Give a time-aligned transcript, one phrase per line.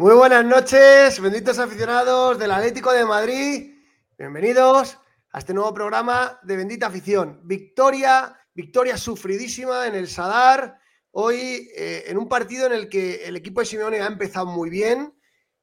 [0.00, 3.74] Muy buenas noches, benditos aficionados del Atlético de Madrid.
[4.16, 4.96] Bienvenidos
[5.30, 7.42] a este nuevo programa de Bendita Afición.
[7.44, 10.80] Victoria, victoria sufridísima en el Sadar.
[11.10, 14.70] Hoy eh, en un partido en el que el equipo de Simeone ha empezado muy
[14.70, 15.12] bien.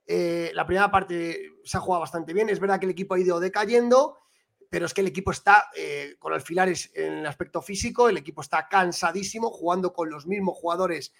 [0.05, 2.47] Eh, la primera parte se ha jugado bastante bien.
[2.49, 4.19] Es verdad que el equipo ha ido decayendo,
[4.69, 8.09] pero es que el equipo está eh, con alfilares en el aspecto físico.
[8.09, 11.13] El equipo está cansadísimo, jugando con los mismos jugadores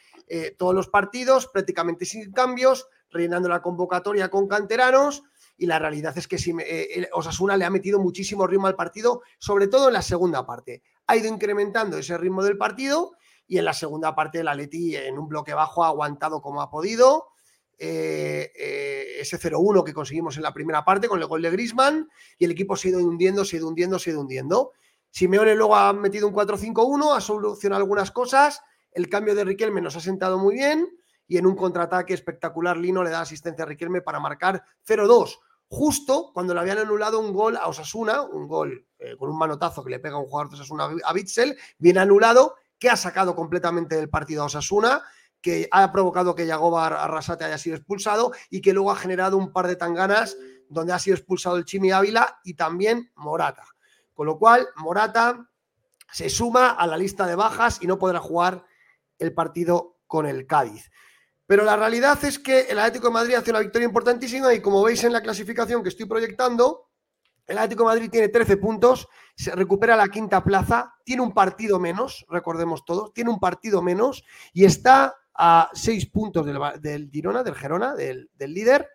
[0.58, 5.24] todos los partidos, prácticamente sin cambios rellenando la convocatoria con canteranos
[5.58, 9.68] y la realidad es que eh, Osasuna le ha metido muchísimo ritmo al partido, sobre
[9.68, 10.84] todo en la segunda parte.
[11.08, 13.14] Ha ido incrementando ese ritmo del partido
[13.48, 16.70] y en la segunda parte el Atleti en un bloque bajo ha aguantado como ha
[16.70, 17.30] podido.
[17.80, 22.10] Eh, eh, ese 0-1 que conseguimos en la primera parte con el gol de Grisman
[22.38, 24.72] y el equipo se ha ido hundiendo, se ha ido hundiendo, se ha ido hundiendo.
[25.12, 28.62] Simeone luego ha metido un 4-5-1, ha solucionado algunas cosas,
[28.92, 30.88] el cambio de Riquelme nos ha sentado muy bien
[31.28, 35.40] y en un contraataque espectacular Lino le da asistencia a Riquelme para marcar 0-2,
[35.70, 39.84] justo cuando le habían anulado un gol a Osasuna, un gol eh, con un manotazo
[39.84, 43.96] que le pega un jugador de Osasuna a Bitzel, bien anulado, que ha sacado completamente
[43.96, 45.04] del partido a Osasuna,
[45.48, 49.54] que ha provocado que Yagoba Arrasate haya sido expulsado y que luego ha generado un
[49.54, 50.36] par de tanganas
[50.68, 53.64] donde ha sido expulsado el Chimi Ávila y también Morata.
[54.14, 55.50] Con lo cual, Morata
[56.12, 58.66] se suma a la lista de bajas y no podrá jugar
[59.20, 60.92] el partido con el Cádiz.
[61.46, 64.84] Pero la realidad es que el Atlético de Madrid hace una victoria importantísima y como
[64.84, 66.90] veis en la clasificación que estoy proyectando,
[67.46, 71.80] el Atlético de Madrid tiene 13 puntos, se recupera la quinta plaza, tiene un partido
[71.80, 77.56] menos, recordemos todos, tiene un partido menos y está a 6 puntos del, Girona, del
[77.56, 78.90] Gerona, del, líder,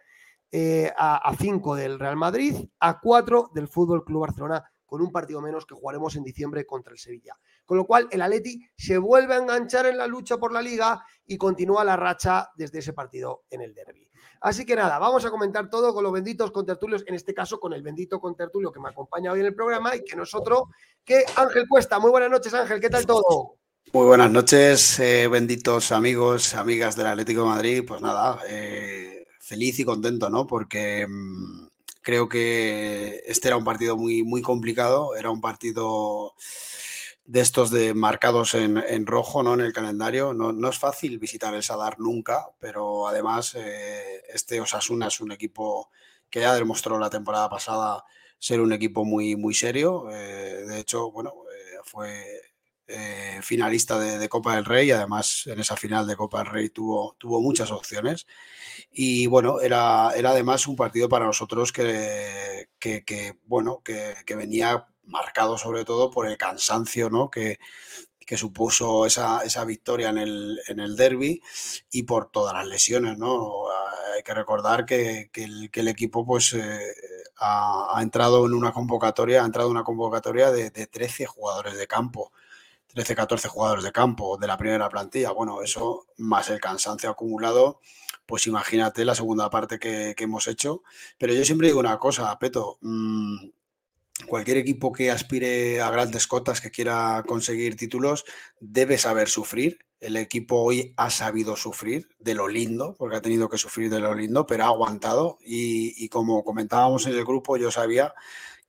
[0.51, 5.41] eh, a 5 del Real Madrid, a 4 del Fútbol Club Barcelona con un partido
[5.41, 7.35] menos que jugaremos en diciembre contra el Sevilla.
[7.65, 11.03] Con lo cual, el Atleti se vuelve a enganchar en la lucha por la liga
[11.25, 14.07] y continúa la racha desde ese partido en el derby.
[14.43, 17.73] Así que nada, vamos a comentar todo con los benditos contertulios, en este caso con
[17.73, 20.69] el bendito contertulio que me acompaña hoy en el programa y que no es otro
[21.03, 21.99] que Ángel Cuesta.
[21.99, 23.62] Muy buenas noches, Ángel, ¿qué tal todo?
[23.91, 27.85] Muy buenas noches, eh, benditos amigos, amigas del Atlético de Madrid.
[27.87, 30.47] Pues nada, eh, feliz y contento, ¿no?
[30.47, 31.67] Porque mm,
[32.03, 36.35] Creo que este era un partido muy, muy complicado, era un partido
[37.25, 39.55] de estos de marcados en, rojo ¿no?
[39.55, 40.35] en el calendario.
[40.35, 45.91] No, es fácil visitar el Sadar nunca, pero además eh, este Osasuna es un equipo
[46.29, 48.05] que ya demostró la temporada pasada
[48.37, 50.07] ser un equipo muy, muy serio.
[50.09, 51.33] De hecho, bueno,
[52.95, 57.17] eh, finalista de, Copa del Rey, además en esa final de Copa del Rey tuvo,
[57.19, 58.27] tuvo muchas opciones.
[58.91, 65.59] Y bueno, era, era además un partido para nosotros que, que, bueno, que, venía marcado
[65.59, 67.31] sobre todo por el cansancio ¿no?
[67.31, 67.59] que,
[68.37, 71.43] supuso esa, esa, victoria en el, en el derby
[71.91, 73.19] y por todas las lesiones.
[73.19, 73.69] ¿no?
[74.15, 76.95] Hay que recordar que, el, equipo pues, eh,
[77.39, 81.87] ha, entrado en una convocatoria, ha entrado en una convocatoria de, de 13 jugadores de
[81.87, 82.33] campo.
[82.95, 85.33] 13, 14 jugadores de campo de la primera plantilla.
[85.33, 87.81] Bueno, eso más el cansancio acumulado,
[88.27, 90.83] pues imagínate la segunda parte que, hemos hecho.
[91.19, 93.49] Pero yo siempre digo una cosa, Peto, mm,
[94.27, 98.25] cualquier equipo que aspire a grandes cotas, que quiera conseguir títulos,
[98.61, 99.79] debe saber sufrir.
[100.01, 104.01] El equipo hoy ha sabido sufrir de lo lindo, porque ha tenido que sufrir de
[104.01, 105.39] lo lindo, pero ha aguantado.
[105.45, 108.13] Y, y como comentábamos en el grupo, yo sabía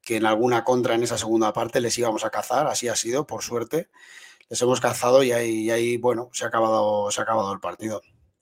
[0.03, 3.25] que en alguna contra en esa segunda parte les íbamos a cazar, así ha sido,
[3.25, 3.89] por suerte.
[4.49, 8.01] Les hemos cazado y ahí, ahí bueno, se ha, acabado, se ha acabado el partido.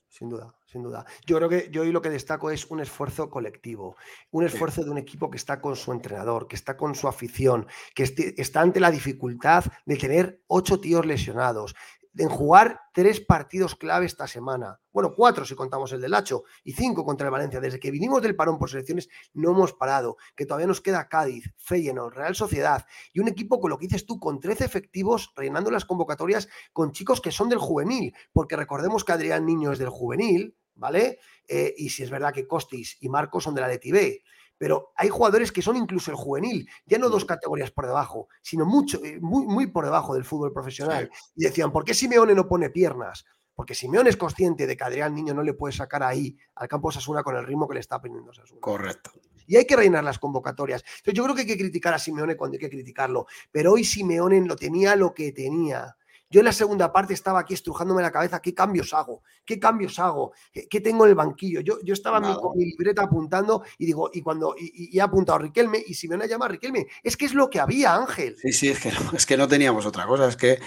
[0.09, 1.05] Sin duda, sin duda.
[1.25, 3.95] Yo creo que yo hoy lo que destaco es un esfuerzo colectivo,
[4.31, 7.67] un esfuerzo de un equipo que está con su entrenador, que está con su afición,
[7.95, 8.03] que
[8.37, 11.75] está ante la dificultad de tener ocho tíos lesionados,
[12.17, 14.79] en jugar tres partidos clave esta semana.
[14.91, 17.61] Bueno, cuatro si contamos el del Lacho y cinco contra el Valencia.
[17.61, 20.17] Desde que vinimos del parón por selecciones no hemos parado.
[20.35, 24.05] Que todavía nos queda Cádiz, Feyenoord, Real Sociedad y un equipo con lo que dices
[24.05, 28.13] tú, con 13 efectivos, rellenando las convocatorias con chicos que son del juvenil.
[28.33, 31.19] Porque recordemos que Adrián Niño es del juvenil, ¿vale?
[31.47, 34.23] Eh, y si es verdad que Costis y Marcos son de la de B
[34.61, 38.63] pero hay jugadores que son incluso el juvenil, ya no dos categorías por debajo, sino
[38.63, 41.09] mucho, eh, muy, muy por debajo del fútbol profesional.
[41.35, 43.25] Y decían, ¿por qué Simeone no pone piernas?
[43.55, 46.91] Porque Simeone es consciente de que Adrián Niño no le puede sacar ahí al campo
[46.91, 48.61] Sasuna con el ritmo que le está poniendo Sasuna.
[48.61, 49.09] Correcto.
[49.47, 50.83] Y hay que reinar las convocatorias.
[50.97, 53.83] Entonces yo creo que hay que criticar a Simeone cuando hay que criticarlo, pero hoy
[53.83, 55.97] Simeone lo tenía lo que tenía.
[56.31, 59.21] Yo en la segunda parte estaba aquí estrujándome la cabeza, ¿qué cambios hago?
[59.43, 60.31] ¿Qué cambios hago?
[60.51, 61.59] ¿Qué, tengo en el banquillo?
[61.59, 65.41] Yo, yo estaba con mi libreta apuntando y digo, y cuando y, he apuntado a
[65.41, 68.37] Riquelme, y si me van a llamar Riquelme, es que es lo que había, Ángel.
[68.41, 70.59] Sí, sí, es que, no, es que no teníamos otra cosa, es que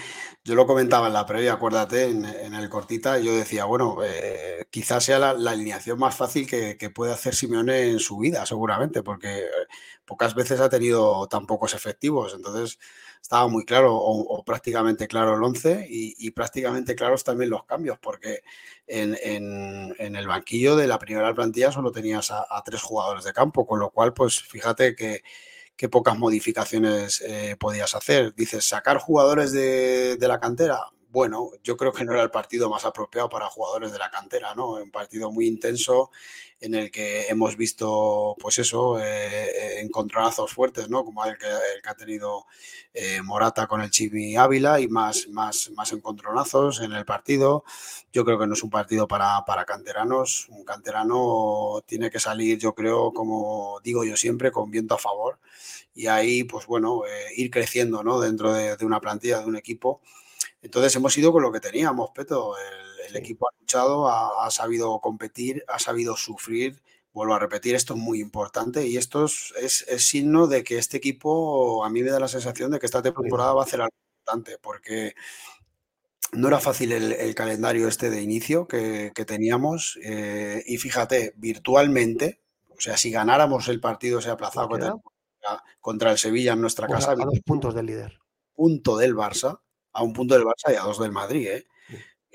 [0.43, 5.03] yo lo comentaba en la previa, acuérdate, en, el cortita, yo decía, bueno, eh, quizás
[5.03, 9.39] sea la, alineación más fácil que, que puede hacer Simeone en su vida, seguramente, porque
[9.39, 9.49] eh,
[10.05, 12.77] pocas veces ha tenido tan pocos efectivos, entonces
[13.25, 18.43] estaba muy claro o, prácticamente claro el 11 y, prácticamente claros también los cambios, porque
[18.85, 19.15] en,
[19.97, 23.89] el banquillo de la primera plantilla solo tenías a, tres jugadores de campo, con lo
[23.89, 25.23] cual, pues fíjate que,
[25.89, 28.35] pocas modificaciones eh, podías hacer.
[28.35, 30.81] Dices, sacar jugadores de la cantera,
[31.15, 34.53] bueno, yo creo que no era el partido más apropiado para jugadores de la cantera,
[34.53, 34.71] ¿no?
[34.71, 36.11] Un partido muy intenso
[36.59, 41.05] en el que hemos visto, pues eso, eh, encontronazos fuertes, ¿no?
[41.05, 41.47] Como el que,
[41.85, 42.47] ha tenido
[42.93, 47.63] eh, Morata con el Chibi Ávila y más, más, más encontronazos en el partido.
[48.11, 50.47] Yo creo que no es un partido para, canteranos.
[50.49, 55.39] Un canterano tiene que salir, yo creo, como digo yo siempre, con viento a favor.
[55.93, 58.19] Y ahí, pues bueno, eh, ir creciendo, ¿no?
[58.19, 60.01] Dentro de, de una plantilla, de un equipo
[60.65, 62.55] entonces hemos ido con lo que teníamos, Peto.
[62.57, 66.81] El, equipo ha luchado, ha, sabido competir, ha sabido sufrir.
[67.13, 71.85] Vuelvo a repetir, esto es muy importante y esto es, signo de que este equipo,
[71.85, 74.57] a mí me da la sensación de que esta temporada va a hacer algo importante,
[74.59, 75.13] porque
[76.33, 82.41] no era fácil el, calendario este de inicio que, teníamos eh, y fíjate, virtualmente,
[82.75, 84.67] o sea, si ganáramos el partido se ha aplazado
[85.79, 87.11] contra, el Sevilla en nuestra casa.
[87.11, 88.19] A dos puntos del líder.
[88.55, 89.59] Punto del Barça
[89.95, 91.67] a un punto del Barça y a dos del Madrid, ¿eh?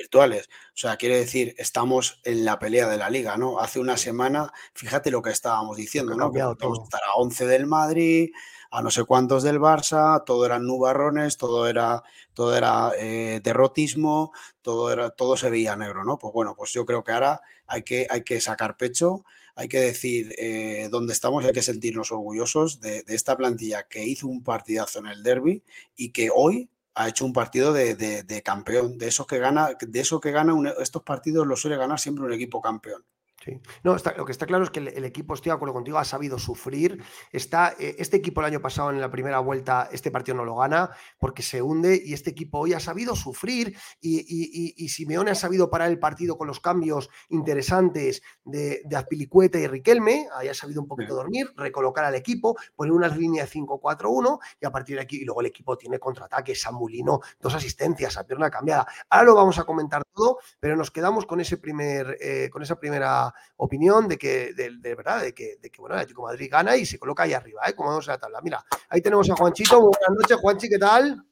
[0.00, 0.49] virtuales.
[0.69, 3.61] O sea, quiere decir, estamos en la pelea de la liga, ¿no?
[3.61, 6.33] Hace una semana, fíjate lo que estábamos diciendo, ¿no?
[6.33, 8.31] Que a estar a 11 del Madrid,
[8.71, 12.02] a no sé cuántos del Barça, todo eran nubarrones, todo era,
[12.33, 16.19] todo era eh, derrotismo, todo, era, todo se veía negro, ¿no?
[16.19, 19.25] Pues bueno, pues yo creo que ahora hay que, hay que sacar pecho,
[19.55, 24.05] hay que decir eh, dónde estamos hay que sentirnos orgullosos de, de esta plantilla que
[24.05, 25.62] hizo un partidazo en el derby
[25.97, 30.21] y que hoy ha hecho un partido de, campeón, de esos que gana, de eso
[30.21, 33.04] que gana estos partidos los suele ganar siempre un equipo campeón.
[33.43, 33.59] Sí.
[33.83, 36.39] No, lo que está claro es que el, equipo, estoy de acuerdo contigo, ha sabido
[36.39, 37.03] sufrir.
[37.33, 40.57] Está, eh, este equipo el año pasado en la primera vuelta, este partido no lo
[40.57, 45.71] gana porque se hunde y este equipo hoy ha sabido sufrir y, Simeone ha sabido
[45.71, 50.83] parar el partido con los cambios interesantes de, de Azpilicueta y Riquelme, ahí ha sabido
[50.83, 55.23] un poquito dormir, recolocar al equipo, poner unas líneas 5-4-1 y a partir de aquí,
[55.23, 58.87] y luego el equipo tiene contraataque, Samulino, dos asistencias a pierna cambiada.
[59.09, 62.79] Ahora lo vamos a comentar todo, pero nos quedamos con ese primer, eh, con esa
[62.79, 66.77] primera opinión de que, de, verdad, de que, de que, bueno, el Atlético Madrid gana
[66.77, 67.75] y se coloca ahí arriba, ¿eh?
[67.75, 68.41] Como vamos a la tabla.
[68.43, 69.81] Mira, ahí tenemos a Juanchito.
[69.81, 71.25] buenas noches, Juanchi, ¿qué tal?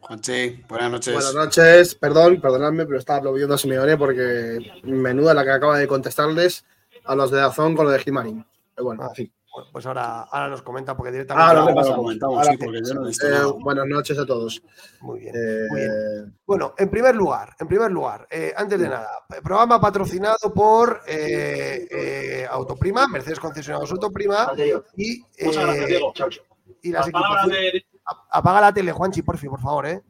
[0.00, 1.14] Juanchi, buenas noches.
[1.14, 5.86] Buenas noches, perdón, perdonadme, pero estaba aplaudiendo a Simeone porque menuda la que acaba de
[5.86, 6.64] contestarles
[7.04, 8.44] a los de Azón con lo de Gilmarín.
[8.74, 9.12] Pero bueno, ah,
[9.72, 11.58] pues ahora, ahora nos comenta porque directamente.
[11.58, 14.62] Ahora comentamos, sí, porque yo no eh, buenas noches a todos.
[15.00, 15.34] Muy bien,
[15.68, 15.92] muy bien.
[15.92, 19.08] Eh, bueno, en primer lugar, en primer lugar, eh, antes de nada,
[19.42, 21.02] programa patrocinado por
[22.50, 24.52] Autoprima, Mercedes Concesionados Autoprima
[24.96, 25.24] y,
[26.82, 27.84] y las equipaciones.
[28.30, 30.02] Apaga la tele, Juanchi, por fin, por favor, ¿eh?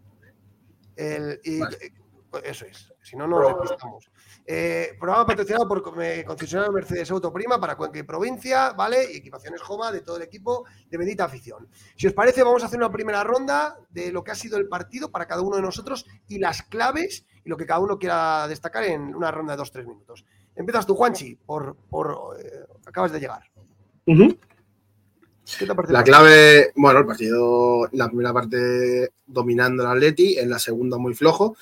[2.42, 4.10] Eso es, si no, nos despistamos.
[4.46, 9.12] Eh, programa patrocinado por concesionario Mercedes Autoprima para Cuenca y provincia, ¿vale?
[9.12, 11.68] Y equipaciones Joma de todo el equipo de Bendita Afición.
[11.96, 14.68] Si os parece, vamos a hacer una primera ronda de lo que ha sido el
[14.68, 18.46] partido para cada uno de nosotros y las claves y lo que cada uno quiera
[18.48, 20.24] destacar en una ronda de dos, tres minutos.
[20.54, 23.42] Empiezas tú, Juanchi, por, por eh, acabas de llegar.
[25.88, 31.14] la clave, bueno, el partido, la primera parte dominando el Atleti, en la segunda muy
[31.14, 31.56] flojo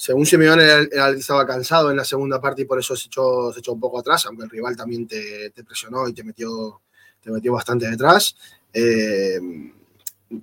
[0.00, 3.52] según Simeone, el, el estaba cansado en la segunda parte y por eso se echó,
[3.52, 6.82] se echó un poco atrás, aunque el rival también te, presionó y te metió,
[7.20, 8.36] te metió bastante detrás.
[8.72, 9.40] Eh,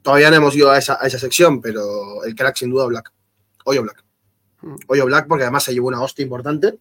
[0.01, 3.13] todavía no hemos ido a esa, sección, pero el crack sin duda Black.
[3.63, 4.03] Hoyo Black.
[4.59, 4.75] Mm.
[4.87, 6.77] Hoyo Black porque además se llevó una hostia importante.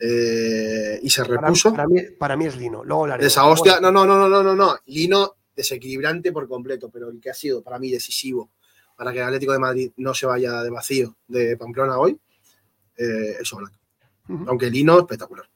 [0.00, 1.70] Eh, y se repuso.
[1.70, 2.82] Para, mí, para mí, es Lino.
[2.82, 4.76] Luego Esa hostia, no, no, no, no, no, no.
[4.86, 8.50] Lino desequilibrante por completo, pero el que ha sido para mí decisivo
[8.96, 12.20] para que el Atlético de Madrid no se vaya de vacío de Pamplona hoy,
[12.96, 13.58] eh, eso
[14.46, 15.46] Aunque Lino, espectacular.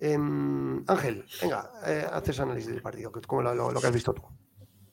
[0.00, 4.22] Em, Ángel, venga, eh, haces análisis del partido, como lo, que has visto tú.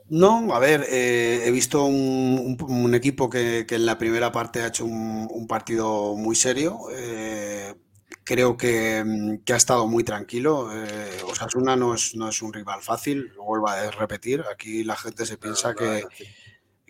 [0.07, 4.85] No, a ver, eh, he visto un, equipo que, en la primera parte ha hecho
[4.85, 6.79] un, partido muy serio.
[8.23, 10.69] creo que, ha estado muy tranquilo.
[11.27, 14.43] Osasuna no es, no es un rival fácil, lo vuelvo a repetir.
[14.51, 16.03] Aquí la gente se piensa que,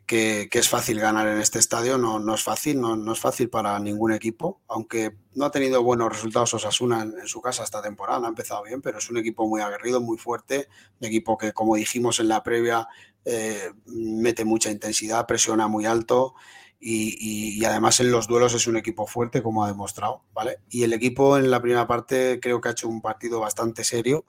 [0.05, 3.50] que, es fácil ganar en este estadio, no, no es fácil, no, no, es fácil
[3.50, 8.25] para ningún equipo, aunque no ha tenido buenos resultados Osasuna en, su casa esta temporada,
[8.25, 10.67] ha empezado bien, pero es un equipo muy aguerrido, muy fuerte,
[11.01, 12.88] un equipo que, como dijimos en la previa,
[13.25, 16.35] eh, mete mucha intensidad, presiona muy alto
[16.79, 20.59] y, y, además en los duelos es un equipo fuerte, como ha demostrado, ¿vale?
[20.69, 24.25] Y el equipo en la primera parte creo que ha hecho un partido bastante serio.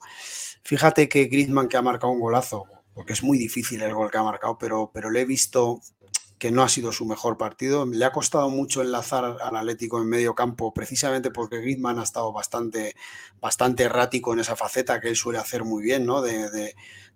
[0.63, 2.65] Fíjate que Griezmann, que ha marcado un golazo,
[2.97, 5.81] porque es muy difícil el gol que ha marcado, pero, pero le he visto
[6.39, 7.85] que no ha sido su mejor partido.
[7.85, 12.33] Le ha costado mucho enlazar al Atlético en medio campo, precisamente porque Griezmann ha estado
[12.33, 12.95] bastante,
[13.39, 16.23] bastante errático en esa faceta que él suele hacer muy bien, ¿no?
[16.23, 16.73] De,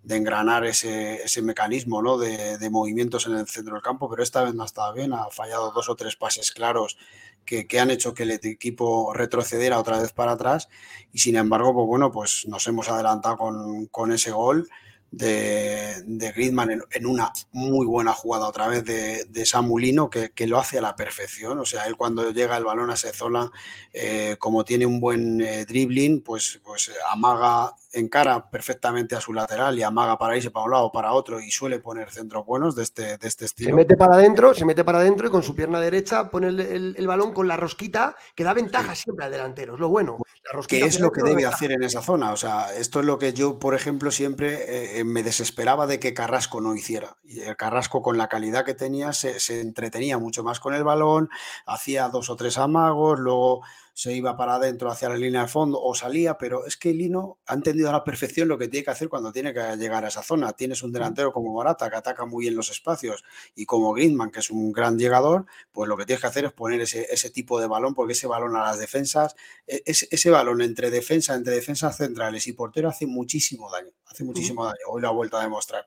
[0.08, 2.16] engranar ese, ese mecanismo ¿no?
[2.18, 5.12] de, de, movimientos en el centro del campo, pero esta vez no ha estado bien,
[5.12, 6.96] ha fallado dos o tres pases claros
[7.44, 10.68] que, que, han hecho que el equipo retrocediera otra vez para atrás
[11.12, 14.68] y sin embargo, pues bueno, pues nos hemos adelantado con, con ese gol
[15.12, 20.46] de, de Griezmann en, una muy buena jugada otra vez de, de Samulino que, que,
[20.46, 21.58] lo hace a la perfección.
[21.58, 23.52] O sea, él cuando llega el balón a esa zona,
[23.92, 29.78] eh, como tiene un buen eh, dribbling, pues, pues amaga, encara perfectamente a su lateral
[29.78, 32.74] y amaga para irse para un lado o para otro y suele poner centros buenos
[32.74, 33.70] de este, de este estilo.
[33.70, 36.60] Se mete para adentro, se mete para adentro y con su pierna derecha pone el,
[36.60, 39.04] el, el balón con la rosquita que da ventaja sí.
[39.04, 40.18] siempre al delantero, es lo bueno.
[40.66, 42.32] ¿Qué es lo que debe hacer en esa zona?
[42.32, 46.14] O sea, esto es lo que yo, por ejemplo, siempre eh, me desesperaba de que
[46.14, 47.16] Carrasco no hiciera.
[47.24, 50.84] Y el Carrasco, con la calidad que tenía, se, se entretenía mucho más con el
[50.84, 51.30] balón,
[51.66, 53.62] hacía dos o tres amagos, luego
[53.94, 57.38] se iba para adentro hacia la línea de fondo o salía, pero es que Lino
[57.46, 60.08] ha entendido a la perfección lo que tiene que hacer cuando tiene que llegar a
[60.08, 60.52] esa zona.
[60.52, 63.22] Tienes un delantero como Morata que ataca muy bien los espacios
[63.54, 66.52] y como Griezmann que es un gran llegador, pues lo que tienes que hacer es
[66.52, 70.30] poner ese, ese tipo de balón porque ese balón a las defensas, e, ese, ese,
[70.30, 74.78] balón entre defensa, entre defensas centrales y portero hace muchísimo daño, hace muchísimo daño.
[74.88, 75.84] Hoy lo ha vuelto a demostrar.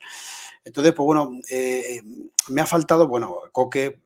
[0.64, 2.02] Entonces, pues bueno, eh,
[2.50, 4.02] me ha faltado, bueno, Coque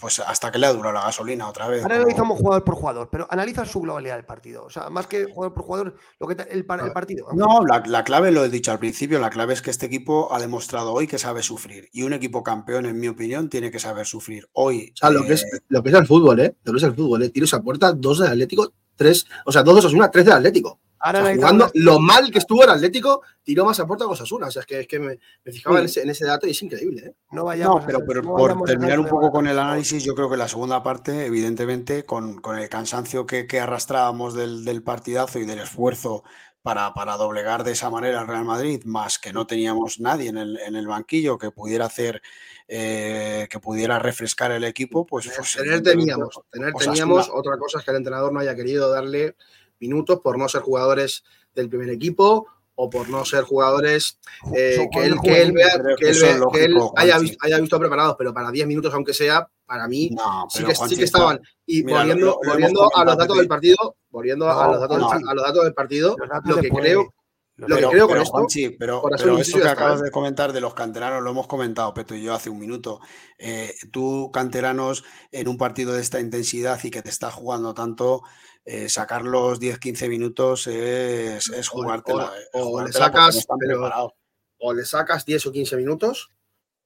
[0.00, 1.82] pues hasta que le ha durado la gasolina otra vez.
[1.82, 2.04] Ahora como...
[2.04, 4.64] analizamos jugador por jugador, pero analiza su globalidad del partido.
[4.64, 7.26] O sea, más que jugador por jugador, lo que el, el partido.
[7.34, 10.32] No, la, la, clave, lo he dicho al principio, la clave es que este equipo
[10.32, 11.88] ha demostrado hoy que sabe sufrir.
[11.92, 14.48] Y un equipo campeón, en mi opinión, tiene que saber sufrir.
[14.52, 14.92] Hoy.
[14.94, 15.26] O sea, lo, eh...
[15.26, 16.56] que, es, lo que es el fútbol, ¿eh?
[16.64, 17.30] Lo que es el fútbol, ¿eh?
[17.30, 19.26] Tiros a puerta, dos del Atlético, tres.
[19.44, 20.80] O sea, dos de Osasuna, tres del Atlético.
[21.00, 24.14] Ahora o sea, jugando lo mal que estuvo el Atlético, tiró más a puerta con
[24.14, 24.48] Osasuna.
[24.48, 25.80] O sea, es que, es que me, me fijaba sí.
[25.80, 27.02] en, ese, en, ese, dato y es increíble.
[27.06, 27.14] ¿eh?
[27.30, 27.80] No vayamos.
[27.80, 30.48] No, pero, pero no por terminar un poco con el análisis, yo creo que la
[30.48, 35.60] segunda parte, evidentemente, con, con el cansancio que, que arrastrábamos del, del, partidazo y del
[35.60, 36.24] esfuerzo
[36.62, 40.38] para, para, doblegar de esa manera al Real Madrid, más que no teníamos nadie en
[40.38, 42.22] el, en el banquillo que pudiera hacer.
[42.70, 45.26] Eh, que pudiera refrescar el equipo, pues.
[45.34, 47.30] pues tener teníamos, tener teníamos.
[47.32, 49.36] Otra cosa es que el entrenador no haya querido darle
[49.80, 52.46] minutos por no ser jugadores del primer equipo
[52.80, 54.20] o por no ser jugadores
[54.54, 55.68] eh, que, él, que, él, vea,
[55.98, 59.12] que, él, vea, que él haya, visto, haya, visto, preparados, pero para 10 minutos, aunque
[59.12, 61.40] sea, para mí no, sí, que, sí, que, estaban.
[61.66, 64.80] Y mira, volviendo, lo, lo volviendo a los datos del partido, volviendo no, a, los
[64.80, 65.10] datos, no.
[65.10, 67.12] a los datos del partido, lo que creo.
[67.56, 70.52] Lo que pero, creo pero, con esto, Juanchi, pero, pero eso que acabas de comentar
[70.52, 73.00] de los canteranos lo hemos comentado Peto y yo hace un minuto.
[73.36, 78.22] Eh, tú, canteranos, en un partido de esta intensidad y que te está jugando tanto,
[78.70, 82.30] eh, sacar los 10-15 minutos es, es jugártela.
[82.52, 84.12] O, o, o le sacas, pero,
[84.58, 86.30] o le sacas 10 o 15 minutos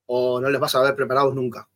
[0.07, 1.69] o no les vas a ver preparados nunca.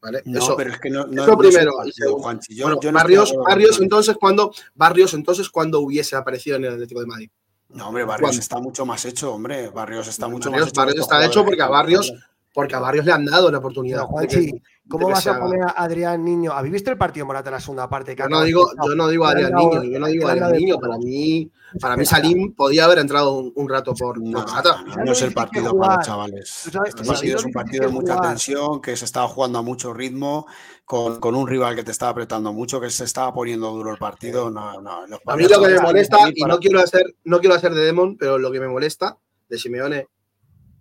[0.00, 0.20] ¿Vale?
[0.24, 1.70] No, eso, pero es que no, no eso primero.
[1.94, 2.40] Yo, bueno,
[2.80, 7.30] yo Barrios, Barrios entonces cuando Barrios entonces cuando hubiese aparecido en el Atlético de Madrid.
[7.68, 8.40] No, hombre, Barrios ¿Cuándo?
[8.40, 9.68] está mucho más hecho, hombre.
[9.68, 10.80] Barrios está mucho Barrios, más hecho.
[10.80, 12.12] Barrios está hecho porque a Barrios,
[12.52, 13.98] porque a Barrios le han dado la oportunidad.
[13.98, 16.52] Pero, Juanchi, ¿cómo vas a poner a Adrián Niño?
[16.52, 18.14] ¿Habéis visto el partido Morata en la segunda parte?
[18.16, 20.78] Yo no digo, yo no digo Adrián Niño, yo no digo Adrián Niño.
[20.78, 24.82] Para mí, para mí Salim podía haber entrado un, un rato por no, Morata.
[24.82, 26.66] No, no, es el partido para los chavales.
[26.66, 30.46] Este partido es un partido de mucha tensión, que se estaba jugando a mucho ritmo,
[30.84, 33.98] con, con, un rival que te estaba apretando mucho, que se estaba poniendo duro el
[33.98, 34.50] partido.
[34.50, 37.74] No, no, a mí lo que me molesta, y no quiero hacer, no quiero hacer
[37.74, 39.16] de Demon, pero lo que me molesta
[39.48, 40.08] de Simeone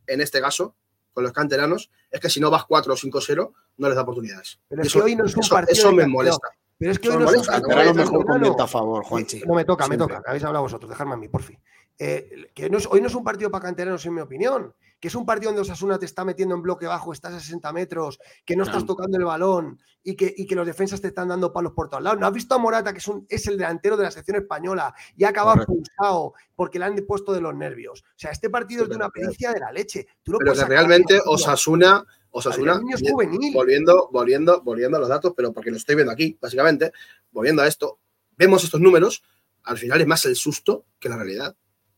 [0.07, 0.75] en este caso,
[1.13, 4.59] con los canteranos, es que si no vas 4 o 5-0, no les da oportunidades.
[4.67, 5.79] Pero es eso, que hoy no es un eso, partido.
[5.79, 6.49] Eso me molesta.
[6.77, 7.93] Pero es que hoy no molesta, es un partido.
[7.93, 9.41] mejor comenta a favor, Juanchi.
[9.45, 10.07] No me toca, Siempre.
[10.07, 10.29] me toca.
[10.29, 11.57] Habéis hablado vosotros, dejadme a mí, por fin.
[11.97, 14.73] Eh, que no es, hoy no es un partido para canteranos, en mi opinión.
[15.01, 17.73] Que es un partido donde Osasuna te está metiendo en bloque bajo, estás a 60
[17.73, 21.27] metros, que no estás tocando el balón y que, y que los defensas te están
[21.27, 22.19] dando palos por todos lados.
[22.19, 24.93] ¿No has visto a Morata, que es, un, es el delantero de la sección española
[25.17, 28.01] y ha acabado expulsado porque le han puesto de los nervios?
[28.01, 30.05] O sea, este partido es de una pericia de la leche.
[30.23, 32.05] Tú no pero que realmente Osasuna.
[32.33, 32.79] Osasuna,
[33.11, 36.93] volviendo, volviendo, volviendo a los datos, pero porque lo estoy viendo aquí, básicamente,
[37.29, 37.99] volviendo a esto,
[38.37, 39.21] vemos estos números,
[39.63, 41.55] al final es más el susto que la realidad.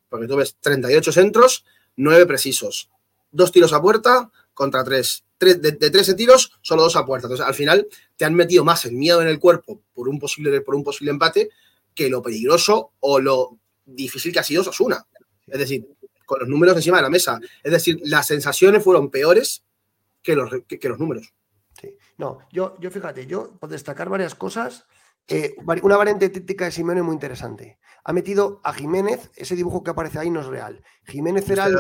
[0.10, 2.90] Porque tú ves 38 centros, 9 precisos,
[3.34, 5.26] dos tiros a puerta contra tres.
[5.40, 7.28] de, 13 tiros, solo dos a puerta.
[7.28, 10.62] Entonces, al final, te han metido más el miedo en el cuerpo por un posible,
[10.62, 11.50] por un posible empate
[11.94, 15.06] que lo peligroso o lo difícil que ha sido Osasuna.
[15.48, 15.86] Es decir,
[16.26, 17.40] con los números encima de la mesa.
[17.62, 19.64] Es decir, las sensaciones fueron peores
[20.22, 21.34] que los, que, los números.
[21.80, 21.98] Sí.
[22.18, 24.86] No, yo, yo fíjate, yo por destacar varias cosas,
[25.28, 27.80] eh, una variante típica de Simeone muy interesante.
[28.06, 30.84] Ha metido a Jiménez, ese dibujo que aparece ahí no es real.
[31.06, 31.76] Jiménez era el,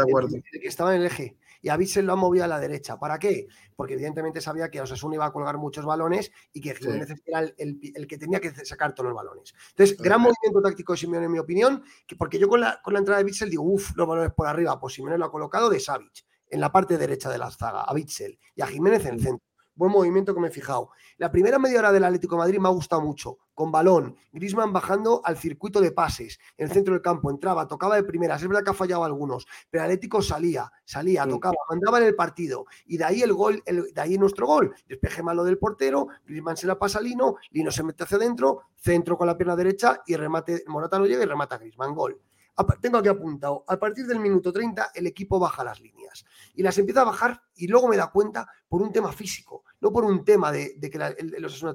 [0.61, 2.99] que estaba en el eje y a Bitzel lo ha movido a la derecha.
[2.99, 3.47] ¿Para qué?
[3.75, 8.05] Porque evidentemente sabía que Osasuna iba a colgar muchos balones y que Jiménez era el,
[8.07, 9.55] que tenía que sacar todos los balones.
[9.69, 12.93] Entonces, gran movimiento táctico de Simeone, en mi opinión, que porque yo con la, con
[12.93, 15.69] la entrada de Bitzel digo, uff, los balones por arriba, pues Simeone lo ha colocado
[15.69, 19.13] de Savic en la parte derecha de la zaga, a Bitzel y a Jiménez en
[19.15, 20.89] el centro buen movimiento que me he fijado.
[21.17, 24.73] La primera media hora del Atlético de Madrid me ha gustado mucho, con balón, Grisman
[24.73, 28.47] bajando al circuito de pases, en el centro del campo, entraba, tocaba de primeras, es
[28.47, 32.65] verdad que ha fallado algunos, pero el Atlético salía, salía, tocaba, mandaba en el partido,
[32.85, 36.67] y de ahí el gol, de ahí nuestro gol, despeje malo del portero, Grisman se
[36.67, 40.15] la pasa a Lino, Lino se mete hacia adentro, centro con la pierna derecha y
[40.15, 42.19] remate, Morata no llega y remata a Grisman, gol.
[42.81, 46.77] Tengo aquí apuntado, a partir del minuto 30 el equipo baja las líneas y las
[46.77, 50.23] empieza a bajar y luego me da cuenta por un tema físico, no por un
[50.23, 50.97] tema de, que
[51.39, 51.73] los Asuna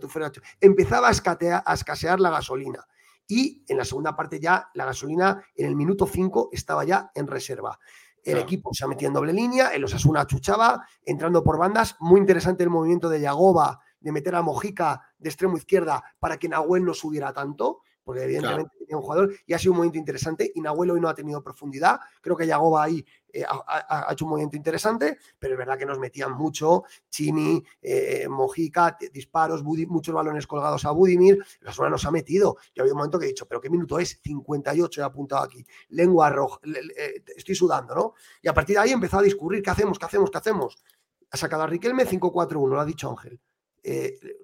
[0.60, 2.86] Empezaba a, escasear la gasolina
[3.26, 7.26] y en la segunda parte ya la gasolina en el minuto 5 estaba ya en
[7.26, 7.78] reserva.
[8.22, 11.96] El equipo se ha metido en doble línea, el Osasuna chuchaba, entrando por bandas.
[12.00, 16.48] Muy interesante el movimiento de Yagoba de meter a Mojica de extremo izquierda para que
[16.48, 20.50] Nahuel no subiera tanto porque evidentemente tenía un jugador y ha sido un movimiento interesante.
[20.54, 22.00] Y Nahuel hoy no ha tenido profundidad.
[22.22, 25.98] Creo que Yagoba ahí eh, ha, hecho un movimiento interesante, pero es verdad que nos
[25.98, 26.84] metían mucho.
[27.10, 31.44] Chini, eh, Mojica, disparos, muchos balones colgados a Budimir.
[31.60, 32.56] La zona nos ha metido.
[32.74, 34.18] Yo había un momento que he dicho, ¿pero qué minuto es?
[34.22, 35.62] 58 he apuntado aquí.
[35.90, 36.60] Lengua roja.
[36.64, 38.14] Eh, estoy sudando, ¿no?
[38.40, 39.98] Y a partir de ahí empezó a discurrir: ¿qué hacemos?
[39.98, 40.30] ¿Qué hacemos?
[40.30, 40.82] ¿Qué hacemos?
[41.30, 43.38] Ha sacado a Riquelme 5-4-1, lo ha dicho Ángel.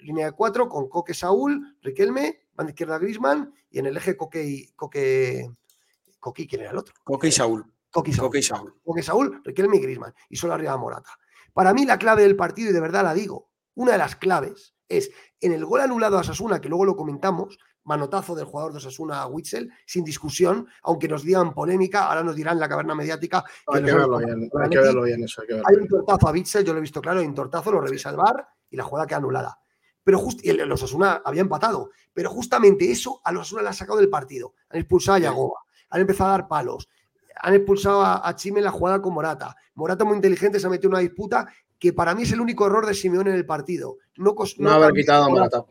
[0.00, 4.44] línea de 4 con Coque Saúl, Riquelme banda izquierda Grisman y en el eje Coque
[4.44, 5.50] y Coque.
[6.20, 6.94] Coque, ¿quién era el otro?
[7.04, 7.64] Coque y Saúl.
[7.90, 8.26] Coque y Saúl.
[8.26, 8.74] Coque y Saúl.
[8.82, 10.14] Coque Saúl, Riquelme y Grisman.
[10.28, 11.10] Y solo arriba Morata.
[11.52, 14.74] Para mí, la clave del partido, y de verdad la digo, una de las claves
[14.88, 18.80] es en el gol anulado a Sasuna, que luego lo comentamos, manotazo del jugador de
[18.80, 23.44] Sasuna a Witzel, sin discusión, aunque nos digan polémica, ahora nos dirán la caverna mediática.
[23.66, 25.42] hay, que verlo bien, hay que verlo bien, eso.
[25.42, 28.10] Hay, un tortazo a Witzel, yo lo he visto claro, hay un tortazo, lo revisa
[28.10, 29.58] el bar y la jugada queda anulada.
[30.04, 33.72] Pero justo, y los Osasuna había empatado, pero justamente eso a los Osasuna le ha
[33.72, 34.54] sacado del partido.
[34.68, 36.88] Han expulsado a Yagoba, han empezado a dar palos,
[37.36, 39.56] han expulsado a, Chime en la jugada con Morata.
[39.74, 42.66] Morata muy inteligente se ha metido en una disputa que para mí es el único
[42.66, 43.96] error de Simeone en el partido.
[44.16, 45.64] No, no, haber quitado a Morata.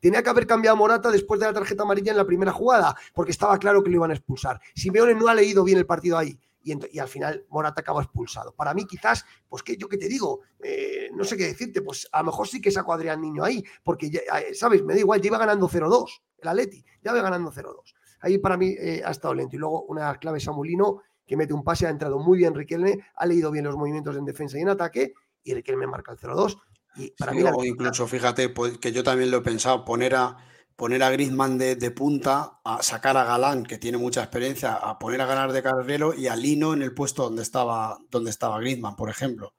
[0.00, 2.94] Tenía que haber cambiado a Morata después de la tarjeta amarilla en la primera jugada,
[3.12, 4.60] porque estaba claro que lo iban a expulsar.
[4.74, 8.54] Simeone no ha leído bien el partido ahí y, al final Morata acaba expulsado.
[8.54, 12.08] Para mí, quizás, pues que yo que te digo, eh, no sé qué decirte, pues
[12.12, 14.82] a lo mejor sí que saco a Adrián Niño ahí, porque, eh, ¿sabes?
[14.82, 17.94] Me da igual, ya iba ganando 0-2 el Atleti, ya va ganando 0-2.
[18.20, 19.56] Ahí para mí eh, ha estado lento.
[19.56, 23.26] Y luego una clave Samulino, que mete un pase, ha entrado muy bien Riquelme, ha
[23.26, 26.58] leído bien los movimientos en defensa y en ataque, y Riquelme marca el 0-2.
[26.96, 30.36] Y para mí o incluso, fíjate, pues, que yo también lo he pensado, poner a
[30.78, 35.20] poner a Griezmann de, punta, a sacar a Galán, que tiene mucha experiencia, a poner
[35.20, 38.94] a ganar de carrero y a Lino en el puesto donde estaba, donde estaba Griezmann,
[38.94, 39.54] por ejemplo.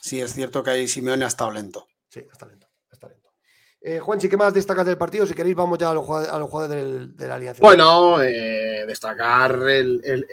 [0.00, 1.88] Sí, es cierto que ahí Simeone ha estado lento.
[2.08, 2.68] Sí, está lento.
[2.92, 3.30] Está lento.
[3.80, 5.26] Eh, Juanchi, ¿qué más destacas del partido?
[5.26, 7.60] Si queréis, vamos ya a los jugadores, de la Alianza.
[7.60, 10.24] Bueno, eh, destacar el,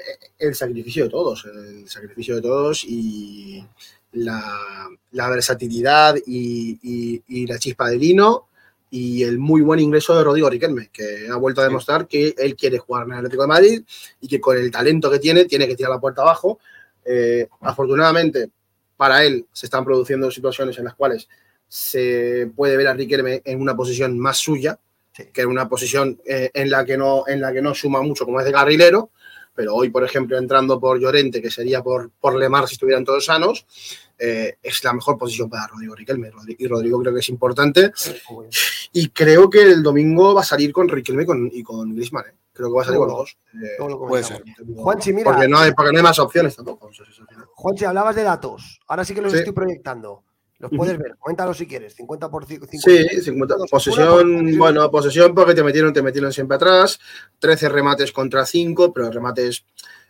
[0.54, 3.65] sacrificio de todos, el sacrificio de todos y
[4.12, 8.48] la, versatilidad y, la chispa de Lino
[8.89, 12.56] y el muy buen ingreso de Rodrigo Riquelme, que ha vuelto a demostrar que él
[12.56, 13.84] quiere jugar en el Atlético de Madrid
[14.19, 16.60] y que con el talento que tiene, tiene que tirar la puerta abajo.
[17.06, 18.49] Eh, afortunadamente,
[18.97, 21.28] para él se están produciendo situaciones en las cuales
[21.67, 24.80] se puede ver a Riquelme en una posición más suya,
[25.34, 28.25] que en una posición eh, en, la que no, en la que no suma mucho,
[28.25, 29.12] como es de carrilero,
[29.60, 33.26] pero hoy, por ejemplo, entrando por Llorente, que sería por, por Lemar si estuvieran todos
[33.26, 33.65] sanos,
[34.17, 36.32] eh, es la mejor posición para Rodrigo Riquelme.
[36.58, 37.91] Y Rodrigo creo que es importante.
[38.93, 42.28] Y creo que el domingo va a salir con Riquelme y con, Griezmann.
[42.28, 42.36] ¿eh?
[42.54, 43.38] Creo que va a salir con los dos.
[43.62, 44.41] Eh, puede ser.
[44.78, 45.30] Juanchi, mira.
[45.30, 46.89] Porque no, hay, porque no hay más opciones tampoco.
[47.56, 48.80] Juanchi, hablabas de datos.
[48.88, 50.24] Ahora sí que los estoy proyectando.
[50.60, 52.67] Los puedes ver, cuéntalo si quieres, 50 por 5.
[52.69, 53.56] Sí, 50.
[53.72, 57.00] Posesión, bueno, posesión porque te metieron, te metieron siempre atrás,
[57.39, 59.63] 13 remates contra 5, pero remates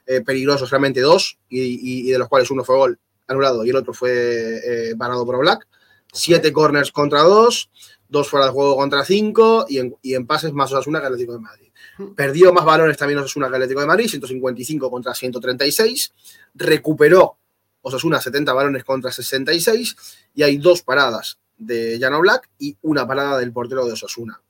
[0.07, 3.93] eh, peligrosos realmente 2, y, de los cuales uno fue gol anulado y el otro
[3.93, 5.67] fue eh, parado por Black.
[6.11, 7.69] 7 corners contra 2,
[8.09, 11.33] 2 fuera de juego contra 5 y en, y en pases más Osasuna que Atlético
[11.33, 11.67] de Madrid.
[12.15, 16.13] Perdió más balones también Osasuna que Atlético de Madrid, 155 contra 136.
[16.55, 17.37] Recuperó
[17.81, 19.95] Osasuna 70 balones contra 66
[20.33, 24.41] y hay dos paradas de Llano Black y una parada del portero de Osasuna.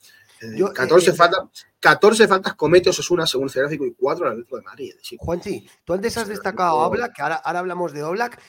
[0.74, 1.42] 14, eh, eh, faltas,
[1.82, 4.94] 14 faltas comete Osasuna según el gráfico y 4 el Atlético de Madrid.
[5.18, 8.42] Juanchi, tú antes has destacado a Oblak, que ahora, ahora hablamos de Oblak.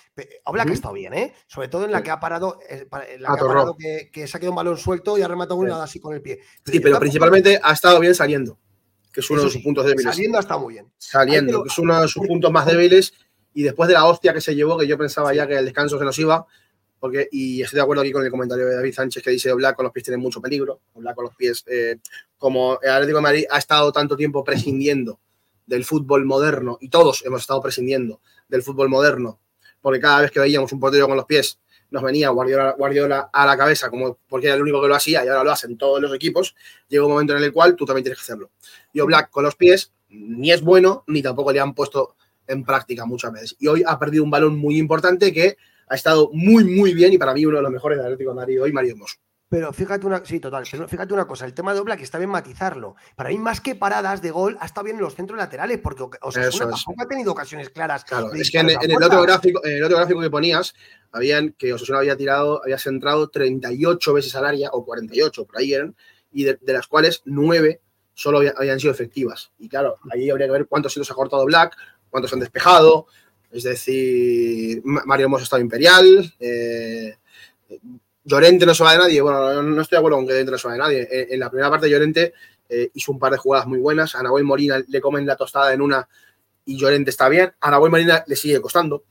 [0.44, 1.34] Oblak ha estado bien, ¿eh?
[1.48, 2.60] Sobre todo en la que ha parado,
[3.18, 5.82] la que, ha parado que, se ha quedado un balón suelto y ha rematado una
[5.82, 6.40] así con el pie.
[6.64, 8.56] sí, pero principalmente ha estado bien saliendo,
[9.12, 10.14] que es uno de sus puntos débiles.
[10.14, 10.92] Saliendo ha estado muy bien.
[10.96, 13.14] Saliendo, que es uno de sus puntos más débiles.
[13.54, 15.98] Y después de la hostia que se llevó, que yo pensaba ya que el descanso
[15.98, 16.46] se nos iba,
[16.98, 19.74] porque, y estoy de acuerdo aquí con el comentario de David Sánchez que dice Oblak
[19.74, 20.80] con los pies tiene mucho peligro.
[20.92, 21.96] Oblak con los pies, eh,
[22.36, 25.18] como el Atlético de Madrid ha estado tanto tiempo prescindiendo
[25.66, 29.38] del fútbol moderno, y todos hemos estado prescindiendo del fútbol moderno,
[29.80, 31.60] porque cada vez que veíamos un portero con los pies,
[31.90, 35.24] nos venía Guardiola, Guardiola, a la cabeza, como porque era el único que lo hacía
[35.24, 36.54] y ahora lo hacen todos los equipos,
[36.88, 38.50] llega un momento en el cual tú también tienes que hacerlo.
[38.92, 43.04] Y Oblak con los pies ni es bueno, ni tampoco le han puesto en práctica
[43.06, 43.56] muchas veces.
[43.58, 45.56] Y hoy ha perdido un balón muy importante que
[45.88, 48.36] ha estado muy, muy bien y para mí uno de los mejores del Atlético de
[48.36, 49.16] Madrid hoy, Mario Mosso.
[49.50, 52.30] Pero fíjate una, sí, total, pero fíjate una cosa, el tema de Oblak está bien
[52.30, 52.94] matizarlo.
[53.16, 56.04] Para mí, más que paradas de gol, ha estado bien en los centros laterales, porque
[56.04, 58.04] o sea, tampoco ha tenido ocasiones claras.
[58.04, 60.72] Claro, es que en, el otro gráfico, en el otro gráfico que ponías,
[61.10, 65.74] habían que Osasuna había tirado, había centrado 38 veces al área, o 48, por ahí
[65.74, 65.96] eran,
[66.30, 67.80] y de, las cuales 9
[68.14, 69.50] solo habían, sido efectivas.
[69.58, 71.76] Y claro, ahí habría que ver cuántos se ha cortado Black,
[72.10, 73.06] cuántos han despejado,
[73.50, 76.32] es decir, Mario Moss estado imperial.
[76.38, 77.16] Eh,
[78.24, 79.20] Llorente no se va de nadie.
[79.20, 81.08] Bueno, no estoy de acuerdo con que Llorente no se va de nadie.
[81.10, 82.34] En, la primera parte, Llorente
[82.68, 84.14] eh, hizo un par de jugadas muy buenas.
[84.14, 86.08] A Nahuel Molina le comen la tostada en una
[86.64, 87.52] y Llorente está bien.
[87.60, 89.04] A Nahuel Molina le sigue costando.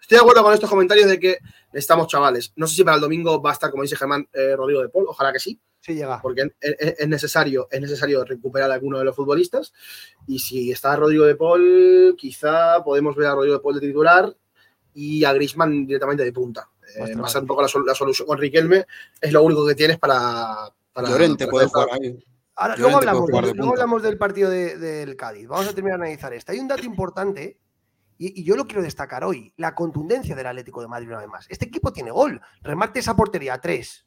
[0.00, 1.38] estoy de acuerdo, con estos comentarios de que
[1.72, 2.52] estamos chavales.
[2.54, 4.90] No sé si para el domingo va a estar, como dice Germán eh, Rodrigo de
[4.90, 5.58] Paul, ojalá que sí.
[6.22, 9.72] Porque es, necesario, es necesario recuperar a alguno de los futbolistas.
[10.26, 14.36] Y si está Rodrigo de Paul, quizá podemos ver a Rodrigo de Paul de titular
[14.94, 16.68] y a Grisman directamente de punta.
[16.96, 18.86] Eh, a ser un poco la, solución con Riquelme.
[19.20, 20.72] Es lo único que tienes para.
[20.92, 22.24] para Llorente puede jugar ahí.
[22.60, 25.46] Ahora, luego, hablamos, del partido del Cádiz.
[25.46, 26.50] Vamos a terminar de analizar esto.
[26.50, 27.56] Hay un dato importante
[28.18, 31.46] y, yo lo quiero destacar hoy, la contundencia del Atlético de Madrid una vez más.
[31.48, 34.04] Este equipo tiene gol, remate esa portería tres.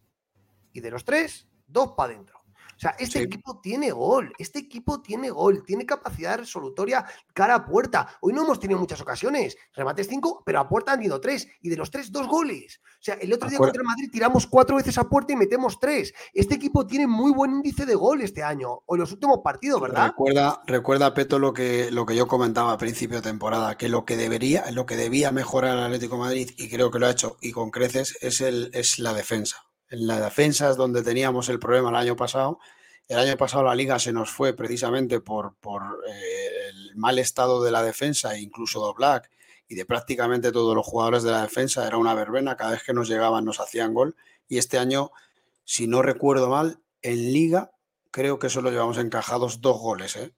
[0.74, 2.41] Y de los tres, dos para adentro.
[2.41, 7.63] O sea, este equipo tiene gol, este equipo tiene gol, tiene capacidad resolutoria cara a
[7.63, 8.17] puerta.
[8.21, 11.69] Hoy no hemos tenido muchas ocasiones, remates cinco, pero a puerta han ido tres, y
[11.69, 12.81] de los tres, dos goles.
[12.84, 15.79] O sea, el otro día contra el Madrid tiramos cuatro veces a puerta y metemos
[15.79, 16.12] tres.
[16.34, 19.79] Este equipo tiene muy buen índice de gol este año, o en los últimos partidos,
[19.79, 20.07] ¿verdad?
[20.07, 24.05] Recuerda, recuerda Peto, lo que, lo que yo comentaba a principio de temporada, que lo
[24.05, 27.38] que debería, lo que debía mejorar el Atlético Madrid, y creo que lo ha hecho,
[27.41, 31.60] y con creces, es, el, es la defensa en la defensa es donde teníamos el
[31.60, 32.60] problema el año pasado.
[33.08, 37.62] El año pasado la liga se nos fue precisamente por, por eh, el mal estado
[37.62, 39.30] de la defensa, e incluso de Black
[39.67, 41.86] y de prácticamente todos los jugadores de la defensa.
[41.86, 44.15] Era una verbena, cada vez que nos llegaban nos hacían gol.
[44.47, 45.12] Y este año,
[45.65, 47.71] si no recuerdo mal, en liga
[48.12, 50.15] creo que solo llevamos encajados dos goles.
[50.15, 50.34] ¿eh?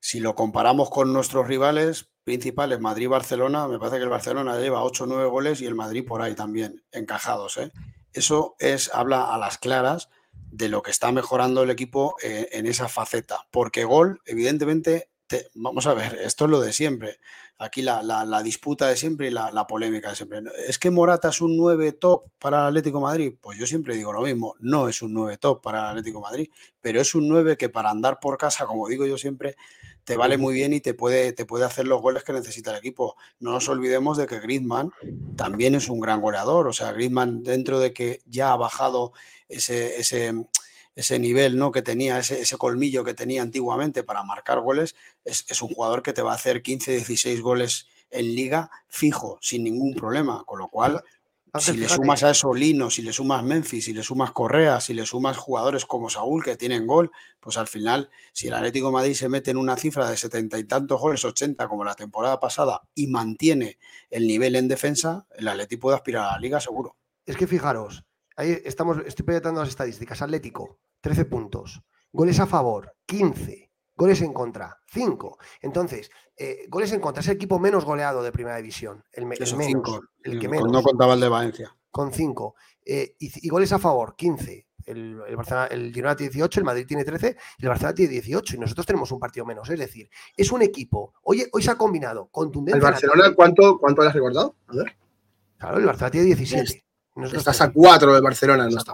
[0.00, 4.58] Si lo comparamos con nuestros rivales principales, Madrid y Barcelona, me parece que el Barcelona
[4.58, 7.56] lleva 8 o 9 goles y el Madrid por ahí también encajados.
[7.58, 7.70] ¿eh?
[8.16, 12.64] Eso es, habla a las claras de lo que está mejorando el equipo eh, en
[12.64, 13.46] esa faceta.
[13.50, 15.10] Porque gol, evidentemente,
[15.54, 17.18] vamos a ver, esto es lo de siempre.
[17.58, 20.40] Aquí la, disputa de siempre y la, polémica de siempre.
[20.66, 23.34] ¿Es que Morata es un 9 top para el Atlético Madrid?
[23.38, 26.48] Pues yo siempre digo lo mismo, no es un 9 top para el Atlético Madrid,
[26.80, 29.56] pero es un 9 que para andar por casa, como digo yo siempre,
[30.06, 32.78] te vale muy bien y te puede, te puede hacer los goles que necesita el
[32.78, 33.16] equipo.
[33.40, 34.92] No nos olvidemos de que Griezmann
[35.34, 36.68] también es un gran goleador.
[36.68, 39.12] O sea, Griezmann, dentro de que ya ha bajado
[39.48, 40.32] ese, ese,
[40.94, 41.72] ese nivel ¿no?
[41.72, 46.04] que tenía, ese, ese, colmillo que tenía antiguamente para marcar goles, es, es, un jugador
[46.04, 50.44] que te va a hacer 15, 16 goles en liga fijo, sin ningún problema.
[50.46, 51.02] Con lo cual,
[51.58, 54.94] si le sumas a eso Lino, si le sumas Memphis, si le sumas Correa, si
[54.94, 58.92] le sumas jugadores como Saúl que tienen gol, pues al final, si el Atlético de
[58.92, 62.40] Madrid se mete en una cifra de setenta y tantos goles, 80 como la temporada
[62.40, 63.78] pasada, y mantiene
[64.10, 66.96] el nivel en defensa, el Atlético puede aspirar a la liga seguro.
[67.24, 68.04] Es que fijaros,
[68.36, 70.22] ahí estamos, estoy proyectando las estadísticas.
[70.22, 71.82] Atlético, 13 puntos.
[72.12, 73.65] Goles a favor, 15.
[73.96, 75.38] Goles en contra, 5.
[75.62, 79.02] Entonces, eh, goles en contra es el equipo menos goleado de primera división.
[79.10, 79.54] El, menos,
[80.22, 80.70] el que menos.
[80.70, 81.76] No contaba el de Valencia.
[81.90, 82.54] Con 5.
[82.84, 84.66] Eh, y, goles a favor, 15.
[84.84, 88.12] El, el, Barcelona, el Girona tiene 18, el Madrid tiene 13 y el Barcelona tiene
[88.12, 89.68] 18 y nosotros tenemos un partido menos.
[89.70, 91.14] Es decir, es un equipo.
[91.22, 92.76] Hoy, hoy se ha combinado contundencia.
[92.76, 94.56] ¿El Barcelona cuánto, cuánto le has recordado?
[94.68, 94.96] A ver.
[95.58, 96.84] Claro, el Barcelona tiene 17.
[97.32, 98.92] Estás a 4 de Barcelona, no está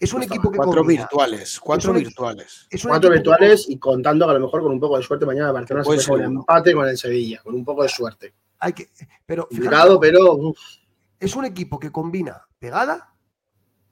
[0.00, 1.02] Es un equipo que cuatro combina.
[1.02, 2.66] virtuales, cuatro un virtuales.
[2.70, 5.52] Es Cuatro virtuales y contando que a lo mejor con un poco de suerte mañana
[5.52, 6.40] Barcelona se ser uno.
[6.40, 8.34] empate con el Sevilla, con un poco de suerte.
[8.58, 8.88] hay que-
[9.26, 10.58] pero Complicado, pero uf,
[11.20, 13.14] es un equipo que combina pegada,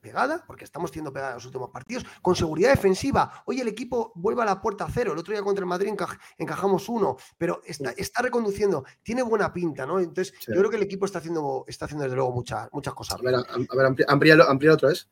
[0.01, 3.43] pegada, porque estamos teniendo pegada en los últimos partidos, con seguridad defensiva.
[3.45, 5.13] Hoy el equipo vuelve a la puerta a cero.
[5.13, 8.85] El otro día contra el Madrid encaj- encajamos uno, pero está, está reconduciendo.
[9.03, 10.01] Tiene buena pinta, ¿no?
[10.01, 10.47] Entonces, Sí.
[10.53, 13.21] yo creo que el equipo está haciendo, está haciendo desde luego muchas, muchas cosas.
[13.21, 15.09] a ver, a, a ver, ampli- amplíalo, amplíalo otra vez.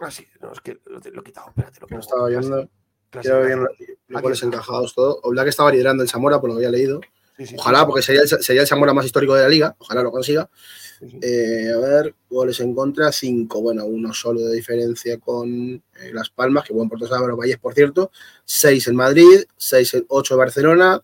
[0.00, 1.48] Ah, sí, no, es que lo, lo he quitado.
[1.48, 2.68] Espérate, lo Que no estaba viendo.
[3.10, 3.46] clase.
[3.46, 3.66] bien
[4.08, 5.20] los goles encajados todo.
[5.22, 7.00] Oblak estaba liderando el Zamora, por lo que había leído.
[7.36, 9.76] Sí, sí, Ojalá, sí, porque sería el, sería el Zamora más histórico de la liga.
[9.78, 10.48] Ojalá lo consiga.
[11.20, 13.60] Eh, a ver, goles en contra, 5.
[13.60, 17.74] Bueno, uno solo de diferencia con eh, Las Palmas, que buen portero Álvaro Valles, por
[17.74, 18.10] cierto.
[18.44, 21.02] 6 en Madrid, 6 en 8 Barcelona,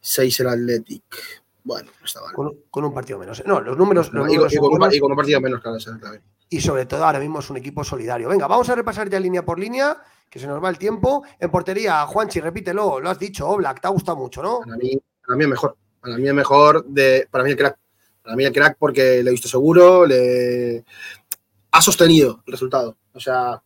[0.00, 1.04] 6 el Athletic.
[1.66, 2.32] Bueno, no está mal.
[2.32, 3.42] Con, con un partido menos.
[3.44, 4.12] No, los números.
[4.12, 5.78] los Y, números y son con un, y con un partido menos, claro,
[6.48, 8.28] y sobre todo ahora mismo es un equipo solidario.
[8.28, 10.00] Venga, vamos a repasar ya línea por línea,
[10.30, 11.24] que se nos va el tiempo.
[11.40, 14.60] En portería, Juanchi, repítelo, lo has dicho, Oblak, te ha gustado mucho, ¿no?
[14.60, 15.76] Para mí, para mí es mejor.
[16.00, 17.26] Para mí es mejor de.
[17.28, 17.76] Para mí el crack.
[18.22, 20.84] Para mí el crack porque le he visto seguro, le
[21.72, 22.96] ha sostenido el resultado.
[23.12, 23.60] O sea,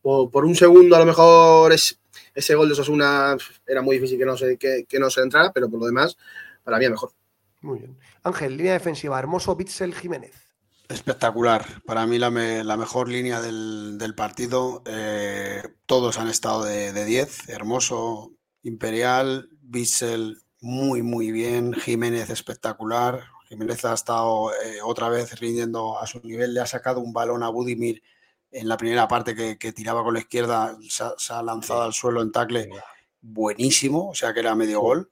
[0.00, 2.00] por, por un segundo a lo mejor es,
[2.34, 3.36] ese gol de Sosuna
[3.66, 6.16] era muy difícil que no se, que, que no se entrara, pero por lo demás,
[6.64, 7.10] para mí es mejor.
[7.62, 7.98] Muy bien.
[8.24, 10.48] Ángel, línea defensiva, Hermoso, Bitzel, Jiménez.
[10.88, 11.64] Espectacular.
[11.86, 14.82] Para mí la, me- la mejor línea del, del partido.
[14.84, 17.48] eh, todos han estado de, de 10.
[17.48, 21.72] Hermoso, Imperial, Bissell, muy, muy bien.
[21.72, 23.24] Jiménez, espectacular.
[23.48, 26.52] Jiménez ha estado eh, otra vez rindiendo a su nivel.
[26.54, 28.02] Le ha sacado un balón a Budimir
[28.50, 30.76] en la primera parte que, que tiraba con la izquierda.
[30.88, 32.68] Se ha, se ha lanzado al suelo en tackle
[33.20, 35.10] buenísimo, o sea que era medio gol.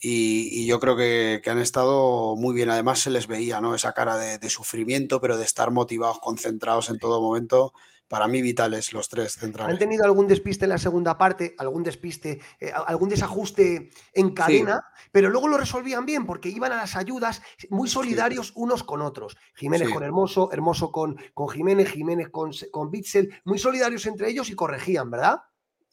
[0.00, 2.70] Y, y yo creo que, que han estado muy bien.
[2.70, 3.74] Además, se les veía ¿no?
[3.74, 7.74] esa cara de, de sufrimiento, pero de estar motivados, concentrados en todo momento.
[8.08, 9.78] Para mí, vitales los tres ¿Han centrales.
[9.78, 11.54] tenido algún despiste en la segunda parte?
[11.58, 14.82] ¿Algún despiste, eh, algún desajuste en cadena?
[15.12, 19.36] Pero luego lo resolvían bien porque iban a las ayudas muy solidarios unos con otros.
[19.54, 19.94] Jiménez Sí.
[19.94, 24.56] con Hermoso, Hermoso con, con Jiménez, Jiménez con, con Bitzel, muy solidarios entre ellos y
[24.56, 25.42] corregían, ¿verdad?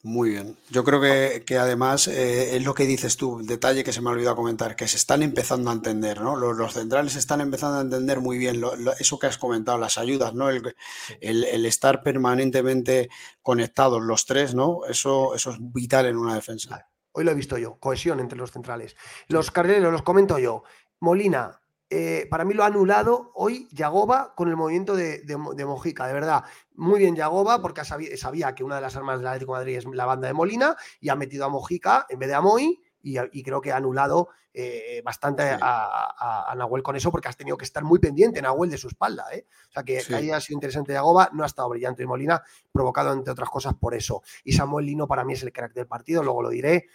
[0.04, 0.56] Muy bien.
[0.70, 4.08] Yo creo que, que además eh, es lo que dices tú, detalle que se me
[4.08, 6.36] ha olvidado comentar, que se están empezando a entender, ¿no?
[6.36, 9.76] Los, los centrales están empezando a entender muy bien lo- lo- eso que has comentado,
[9.76, 10.50] las ayudas, ¿no?
[10.50, 10.76] El,
[11.20, 13.10] el- el estar permanentemente
[13.42, 14.82] conectados los tres, ¿no?
[14.88, 16.88] Eso, eso es vital en una defensa.
[17.10, 18.94] Hoy lo he visto yo, cohesión entre los centrales.
[19.26, 20.62] Los carrileros, los comento yo.
[21.00, 25.54] Molina, eh, para mí lo ha anulado hoy Yagoba con el movimiento de, de Mo-
[25.54, 26.44] de Mojica, de verdad.
[26.74, 29.76] Muy bien Yagoba, porque sabía, sabía que una de las armas del Atlético de Madrid
[29.78, 32.82] es la banda de Molina y ha metido a Mojica en vez de a Moy
[33.02, 35.58] y, y creo que ha anulado eh, bastante Sí.
[35.62, 38.76] a, a- a Nahuel con eso porque has tenido que estar muy pendiente, Nahuel, de
[38.78, 39.26] su espalda.
[39.32, 39.46] ¿eh?
[39.68, 40.08] O sea, que, Sí.
[40.08, 43.74] que haya sido interesante Yagoba, no ha estado brillante y Molina, provocado entre otras cosas
[43.74, 44.22] por eso.
[44.44, 46.88] Y Samuel Lino para mí es el crack del partido, luego lo diré.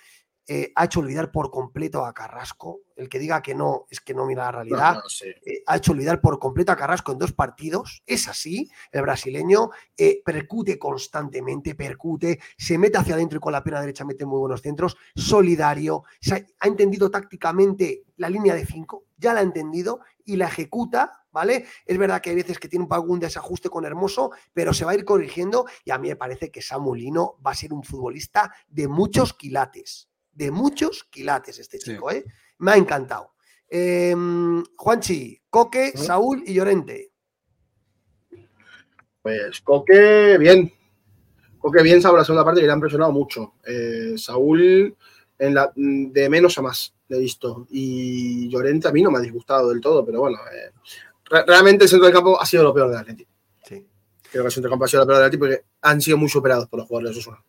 [0.46, 2.82] Eh, ha hecho olvidar por completo a Carrasco.
[2.96, 4.96] El que diga que no es que no mira la realidad.
[4.96, 5.28] No, no, sí.
[5.46, 8.04] Eh, ha hecho olvidar por completo a Carrasco en dos partidos.
[8.06, 8.70] Es así.
[8.92, 14.04] El brasileño eh, percute constantemente, percute, se mete hacia adentro y con la pierna derecha
[14.06, 14.98] mete muy buenos centros.
[15.16, 16.04] Solidario.
[16.20, 19.06] se ha, ha entendido tácticamente la línea de cinco.
[19.18, 21.20] Ya la ha entendido y la ejecuta.
[21.34, 21.66] ¿Vale?
[21.88, 24.92] Es verdad que hay veces que tiene un algún desajuste con Hermoso, pero se va
[24.92, 28.54] a ir corrigiendo y a mí me parece que Samulino va a ser un futbolista
[28.68, 31.92] de muchos quilates, de muchos quilates este Sí.
[31.92, 32.24] chico, ¿eh?
[32.60, 33.34] Me ha encantado.
[33.70, 34.16] Eh,
[34.78, 35.94] Juanchi, Coque.
[35.96, 37.12] Saúl y Llorente.
[39.22, 40.72] Pues Coque, bien.
[41.58, 43.54] Coque bien, Saúl, la segunda parte que le han presionado mucho.
[43.66, 44.96] Eh, Saúl,
[45.40, 47.68] en la, de menos a más, le he visto.
[47.70, 50.72] Y Llorente a mí no me ha disgustado del todo, pero bueno, eh,
[51.26, 53.32] re- realmente el centro del campo ha sido lo peor del Atlético.
[53.66, 53.88] Sí.
[54.30, 56.18] Creo que el centro del campo ha sido lo peor del Atlético porque han sido
[56.18, 57.44] muy superados por los jugadores de Osasuna.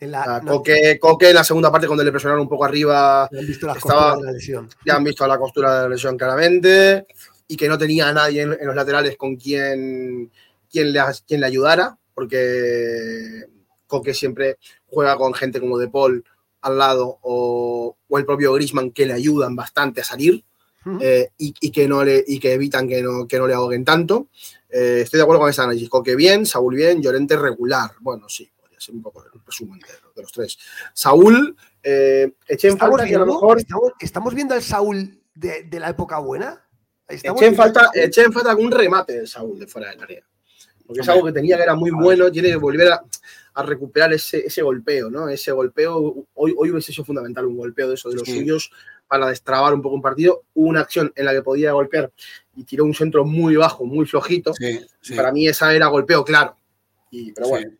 [0.00, 2.64] En la, Ah, no, Coque, Coque en la segunda parte, cuando le presionaron un poco
[2.64, 4.68] arriba, no han visto las estaba- costuras de la lesión.
[4.86, 7.06] ya han visto la costura de la lesión claramente
[7.46, 10.30] y que no tenía a nadie en, en los laterales con quien,
[10.70, 13.44] quien, le, quien le ayudara, porque
[13.86, 16.24] Coque siempre juega con gente como De Paul
[16.62, 20.44] al lado o, o el propio Grisman que le ayudan bastante a salir
[21.00, 23.84] eh, y, y que no le, y que evitan que no, que no le ahoguen
[23.84, 24.28] tanto.
[24.70, 25.88] Eh, estoy de acuerdo con ese análisis.
[25.90, 27.90] Coque bien, Saúl bien, Llorente regular.
[28.00, 30.58] Bueno, sí, ser un poco el resumen de, de los tres.
[30.94, 35.20] Saúl, eh, eché en ¿Estamos falta que a lo mejor estamos, estamos viendo al Saúl
[35.34, 36.66] de, de la época buena?
[37.08, 39.66] Estamos Eché en, viendo al falta, Saúl- eché en falta algún remate de Saúl de
[39.66, 40.22] fuera del área.
[40.86, 43.00] Porque es algo que tenía que era muy bueno, tiene que volver a,
[43.54, 45.28] a recuperar ese, ese golpeo, ¿no?
[45.28, 48.38] Ese golpeo, hoy, hoy hubiese sido fundamental un golpeo de eso de los Sí.
[48.38, 48.72] suyos
[49.06, 50.42] para destrabar un poco un partido.
[50.52, 52.10] Hubo una acción en la que podía golpear
[52.56, 54.52] y tiró un centro muy bajo, muy flojito.
[54.54, 55.14] Sí, sí.
[55.14, 56.56] Para mí esa era golpeo, claro.
[57.12, 57.70] Y, pero bueno,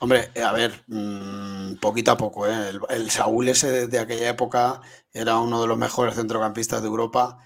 [0.00, 2.72] Hombre, a ver, mm, poquito a poco, ¿eh?
[2.90, 4.80] el, Saúl ese de aquella época
[5.12, 7.38] era uno de los mejores centrocampistas de Europa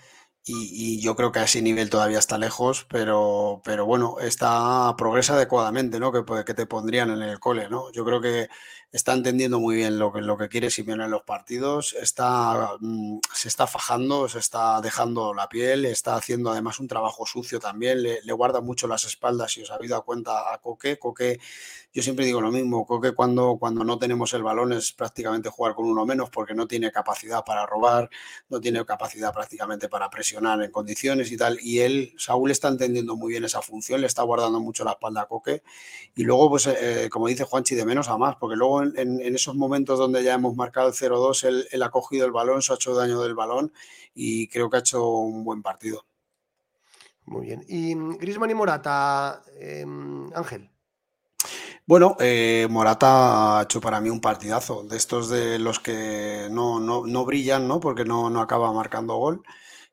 [0.45, 5.35] y, yo creo que a ese nivel todavía está lejos, pero, pero bueno, está progresa
[5.35, 6.11] adecuadamente, ¿no?
[6.13, 7.93] Que, que te pondrían en el cole, ¿no?
[7.93, 8.49] Yo creo que
[8.91, 13.19] está entendiendo muy bien lo que, lo que quiere Simeone en los partidos, está, mm,
[13.35, 18.03] se está fajando, se está dejando la piel, está haciendo además un trabajo sucio también,
[18.03, 21.39] le, guarda mucho las espaldas, si os habéis dado cuenta a Coque, Coque,
[21.93, 25.75] yo siempre digo lo mismo, Coque cuando, cuando no tenemos el balón es prácticamente jugar
[25.75, 28.09] con uno menos porque no tiene capacidad para robar,
[28.49, 33.17] no tiene capacidad prácticamente para presionar en condiciones y tal, y él, Saúl está entendiendo
[33.17, 35.63] muy bien esa función, le está guardando mucho la espalda a Coque,
[36.15, 39.55] y luego, pues, eh, como dice Juanchi, de menos a más, porque luego en, esos
[39.55, 42.95] momentos donde ya hemos marcado el 0-2, él, ha cogido el balón, se ha hecho
[42.95, 43.73] daño del balón
[44.15, 46.05] y creo que ha hecho un buen partido.
[47.25, 47.65] Muy bien.
[47.69, 50.71] ¿Y Grisman y Morata, em, Ángel?
[51.87, 56.81] Bueno, eh, Morata ha hecho para mí un partidazo, de estos de los que no,
[56.81, 57.81] no, brillan, ¿no?
[57.81, 59.43] Porque no, no acaba marcando gol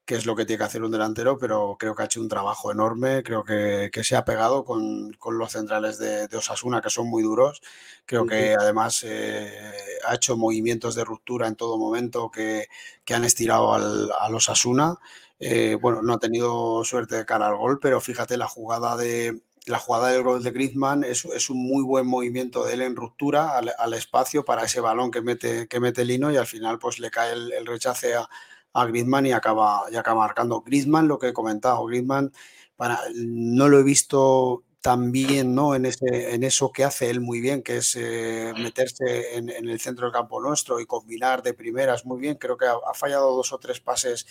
[0.06, 2.30] que es lo que tiene que hacer un delantero, pero creo que ha hecho un
[2.30, 7.24] trabajo enorme, creo que, se ha pegado con, los centrales de, Osasuna, que son muy
[7.24, 7.62] duros,
[8.06, 9.74] creo que además eh,
[10.06, 12.68] ha hecho movimientos de ruptura en todo momento que,
[13.12, 15.00] han estirado al, a los Osasuna.
[15.40, 19.42] Eh, bueno, no ha tenido suerte de cara al gol, pero fíjate la jugada de,
[19.66, 22.96] la jugada del gol de Griezmann es, es, un muy buen movimiento de él en
[22.96, 27.00] ruptura al, espacio para ese balón que mete, que mete Lino y al final pues
[27.00, 28.30] le cae el, el rechace a,
[28.76, 30.62] a Griezmann y acaba, y acaba marcando.
[30.62, 32.32] Griezmann, lo que he comentado, Griezmann,
[32.76, 35.74] para, no lo he visto tan bien ¿no?
[35.74, 39.80] en, ese, en eso que hace él muy bien, que es eh, meterse en, el
[39.80, 42.36] centro del campo nuestro y combinar de primeras muy bien.
[42.36, 44.28] Creo que ha, fallado dos o tres pases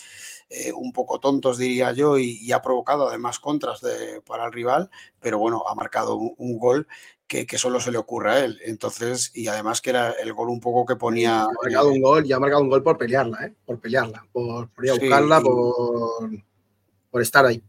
[0.51, 4.91] eh, un poco tontos, diría yo, y, ha provocado además contras de, para el rival,
[5.19, 6.87] pero bueno, ha marcado un gol
[7.45, 8.61] que, solo se le ocurra a él.
[8.65, 11.43] Entonces, y además que era el gol un poco que ponía.
[11.43, 13.55] Ha marcado un gol, ya ha marcado un gol por pelearla, ¿eh?
[13.65, 16.31] Por pelearla, por, ir a buscarla, por,
[17.11, 17.63] por estar ahí.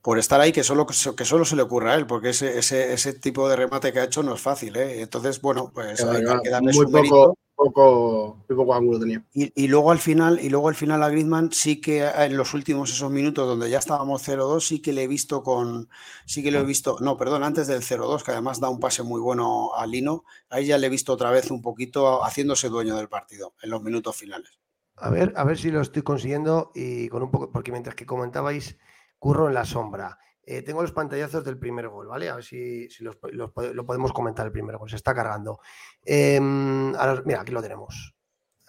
[0.00, 2.92] Por estar ahí, que solo, que solo se le ocurra a él, porque ese, ese,
[2.92, 5.02] ese tipo de remate que ha hecho no es fácil, ¿eh?
[5.02, 9.24] Entonces, bueno, pues hay, que darle muy poco, poco, poco ángulo tenía.
[9.32, 12.90] Y, luego al final, y luego al final a Griezmann sí que en los últimos
[12.90, 15.88] esos minutos donde ya estábamos 0-2, sí que le he visto con,
[16.26, 19.02] sí que lo he visto, no, perdón, antes del 0-2, que además da un pase
[19.02, 22.96] muy bueno a Lino, ahí ya le he visto otra vez un poquito haciéndose dueño
[22.96, 24.58] del partido en los minutos finales.
[24.96, 28.06] A ver, a ver si lo estoy consiguiendo y con un poco, porque mientras que
[28.06, 28.76] comentabais,
[29.18, 30.18] curro en la sombra.
[30.44, 32.28] Eh, tengo los pantallazos del primer gol, ¿vale?
[32.28, 33.52] A ver si, lo
[33.86, 34.90] podemos comentar el primer gol.
[34.90, 35.60] Se está cargando.
[36.04, 36.92] Em,
[37.24, 38.14] mira, aquí lo tenemos.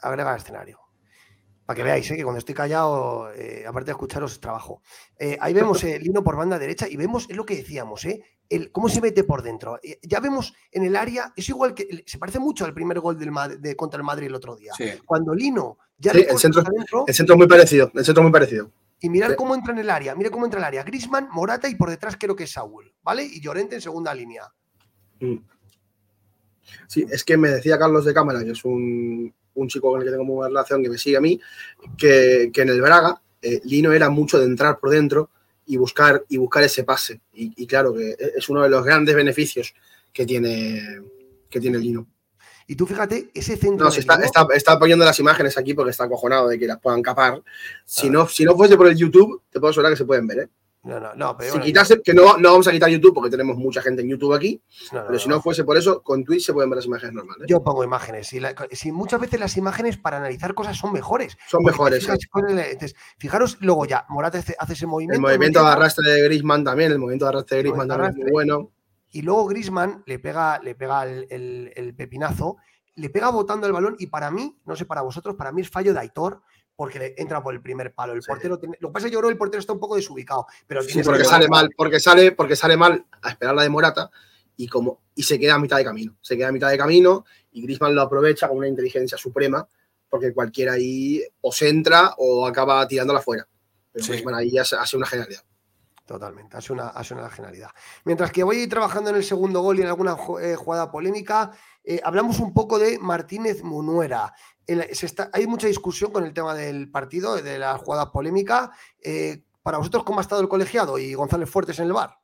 [0.02, 0.80] Agrega escenario.
[1.66, 2.18] Para que veáis ¿eh?
[2.18, 4.82] que cuando estoy callado, eh, aparte de escucharos, trabajo.
[5.40, 8.06] ahí vemos el Lino por banda derecha y vemos, es lo que decíamos,
[8.50, 9.80] el, cómo se mete por dentro.
[10.02, 13.32] ya vemos en el área, es igual que, se parece mucho al primer gol del,
[13.62, 14.74] de, contra el Madrid el otro día.
[15.06, 16.64] Cuando Lino ya el centro,
[17.08, 18.70] el centro es muy parecido, el centro es muy parecido.
[19.04, 20.84] Y mirad cómo entra en el área, mire cómo entra en el área.
[20.84, 23.26] Grisman, Morata y por detrás creo que es Saúl, ¿vale?
[23.26, 24.44] Y Llorente en segunda línea.
[25.20, 25.40] Mm.
[26.88, 29.34] Sí, es que me decía Carlos de Cámara, que es un,
[29.68, 31.38] chico con el que tengo muy buena relación, que me sigue a mí,
[31.98, 35.32] que, en el Braga eh, Lino era mucho de entrar por dentro
[35.66, 37.20] y buscar, y buscar ese pase.
[37.34, 39.74] Y, claro, que es uno de los grandes beneficios
[40.14, 40.82] que tiene,
[41.50, 42.08] que tiene Lino.
[42.68, 43.88] Y tú fíjate, ese centro.
[43.88, 47.42] No, está, está, poniendo las imágenes aquí porque está acojonado de que las puedan capar.
[47.86, 48.12] Si, ah.
[48.12, 50.50] no, si no fuese por el YouTube, te puedo asegurar que se pueden ver, ¿eh?
[50.84, 51.54] No, no, no, pero.
[51.54, 54.34] Si quitase, que no, no vamos a quitar YouTube porque tenemos mucha gente en YouTube
[54.34, 54.62] aquí,
[54.92, 57.46] pero si no fuese por eso, con Twitch se pueden ver las imágenes normales.
[57.48, 58.28] Yo pongo imágenes.
[58.72, 61.38] Si, muchas veces las imágenes para analizar cosas son mejores.
[61.48, 62.06] Son mejores.
[63.18, 65.16] fijaros luego ya, Morata hace ese movimiento.
[65.16, 68.18] El movimiento de arrastre de Grisman también, el movimiento de arrastre de Grisman también es
[68.18, 68.72] muy bueno.
[69.14, 72.58] Y luego Grisman le pega, le pega el, el pepinazo
[72.96, 75.70] le pega botando el balón y para mí, no sé para vosotros, para mí es
[75.70, 76.42] fallo de Aitor
[76.76, 78.14] porque le entra por el primer palo.
[78.14, 79.96] El portero lo que pasa es que yo creo que el portero está un poco
[79.96, 83.70] desubicado, pero sí, porque sale mal, porque sale, porque sale mal a esperar la de
[83.70, 84.10] Morata
[84.56, 86.18] y como y se queda a mitad de camino.
[86.22, 89.68] Se queda a mitad de camino y Griezmann lo aprovecha con una inteligencia suprema
[90.10, 93.48] porque cualquiera ahí o se entra o acaba tirándola fuera.
[93.92, 95.44] Pero Griezmann ahí ya hace una genialidad.
[96.14, 97.72] Totalmente, hace una, hace una genialidad.
[98.06, 101.54] Mientras que voy trabajando en el segundo gol y en alguna eh, jugada polémica,
[101.84, 104.32] eh, hablamos un poco de Martínez Munuera.
[105.32, 108.72] hay mucha discusión con el tema del partido, de la jugada polémica.
[109.02, 112.16] Eh, para vosotros, ¿cómo ha estado el colegiado y González Fuertes en el bar?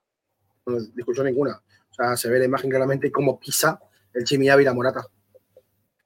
[0.94, 1.60] Discusión ninguna.
[1.90, 3.80] O sea, se ve la imagen claramente cómo pisa
[4.14, 5.04] el Chimi Ávila Morata.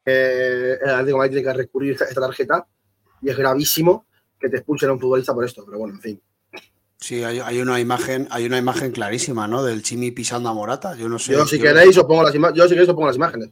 [0.05, 2.65] Eh, el Atlético tiene que recurrir a esta, tarjeta
[3.21, 4.05] y es gravísimo
[4.39, 6.21] que te expulsen a un futbolista por esto, pero bueno, en fin.
[7.03, 9.61] Sí, hay, una imagen, hay una imagen clarísima, ¿no?
[9.61, 10.95] Del Chimi pisando a Morata.
[10.95, 11.33] Yo no sé.
[11.33, 12.57] Yo si queréis os pongo las imágenes.
[12.57, 13.49] Yo si queréis os pongo las imágenes.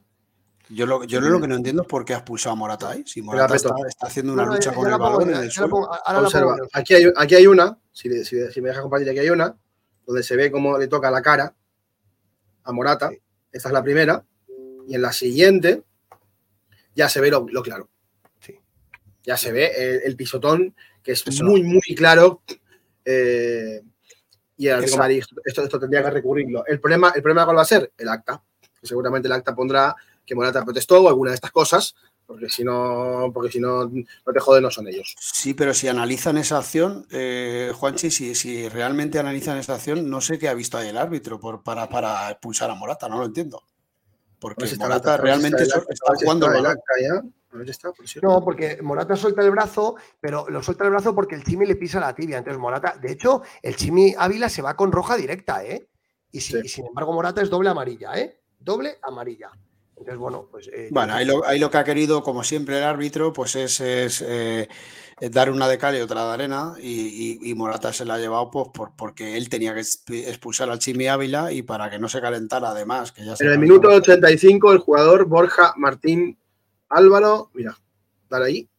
[0.69, 3.03] Yo lo, yo lo que no entiendo es por qué ha expulsado a Morata ahí.
[3.05, 3.73] Si Morata está,
[4.03, 5.79] haciendo una lucha con el balón en el suelo.
[5.79, 9.53] Observa, aquí hay, aquí hay una, si, si, si, me deja compartir, aquí hay una,
[10.07, 11.53] donde se ve cómo le toca la cara
[12.63, 13.11] a Morata.
[13.51, 14.23] Esta es la primera.
[14.87, 15.83] Y en la siguiente
[16.95, 17.89] ya se ve lo, claro.
[18.39, 18.57] Sí.
[19.23, 20.73] Ya se ve el, pisotón,
[21.03, 22.43] que es muy, muy claro.
[23.05, 23.81] Eh,
[24.57, 26.65] y el esto, esto tendría que recurrirlo.
[26.67, 27.91] El problema, el problema cuál va a ser?
[27.97, 28.43] El acta.
[28.81, 29.95] seguramente el acta pondrá
[30.25, 31.95] que Morata protestó o alguna de estas cosas,
[32.25, 35.15] porque si no, porque si no, no te joden, no son ellos.
[35.19, 40.21] Sí, pero si analizan esa acción, eh, Juanchi, si, si realmente analizan esa acción, no
[40.21, 43.25] sé qué ha visto ahí el árbitro por, para, para expulsar a Morata, no lo
[43.25, 43.63] entiendo.
[44.39, 45.83] Porque Morata realmente está,
[46.15, 46.47] jugando
[48.21, 51.75] no, porque Morata suelta el brazo, pero lo suelta el brazo porque el Chimi le
[51.75, 52.37] pisa la tibia.
[52.37, 55.87] Entonces Morata, de hecho, el Chimi Ávila se va con roja directa, ¿eh?
[56.31, 58.39] Y, y sin embargo Morata es doble amarilla, ¿eh?
[58.59, 59.51] Doble amarilla.
[60.01, 60.67] Entonces, bueno, pues.
[60.73, 63.79] Eh, bueno, ahí lo, que ha querido, como siempre, el árbitro, pues es,
[64.25, 64.67] eh,
[65.19, 66.73] dar una de cal y otra de arena.
[66.81, 71.07] Y, Morata se la ha llevado pues, por, porque él tenía que expulsar al Chimi
[71.07, 73.11] Ávila y para que no se calentara, además.
[73.11, 76.37] Que ya en el minuto 85, el jugador Borja Martín
[76.91, 77.77] Álvaro, mira,
[78.29, 78.69] dale ahí.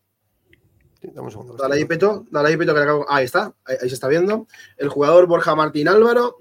[1.58, 3.06] dale ahí, Peto, dale ahí, Peto, que acabo.
[3.08, 4.46] Ahí está, ahí se está viendo.
[4.76, 6.36] El jugador Borja Martín Álvaro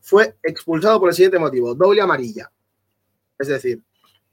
[0.00, 2.52] fue expulsado por el siguiente motivo: doble amarilla.
[3.38, 3.82] Es decir,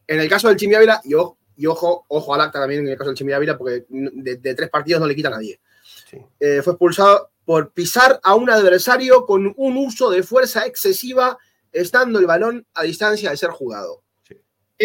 [0.07, 3.09] en el caso del Chimi Ávila, y, ojo, ojo, al acta también en el caso
[3.09, 5.59] del Chimi Ávila, porque de, tres partidos no le quita a nadie.
[6.39, 11.37] Eh, fue expulsado por pisar a un adversario con un uso de fuerza excesiva,
[11.71, 14.02] estando el balón a distancia de ser jugado.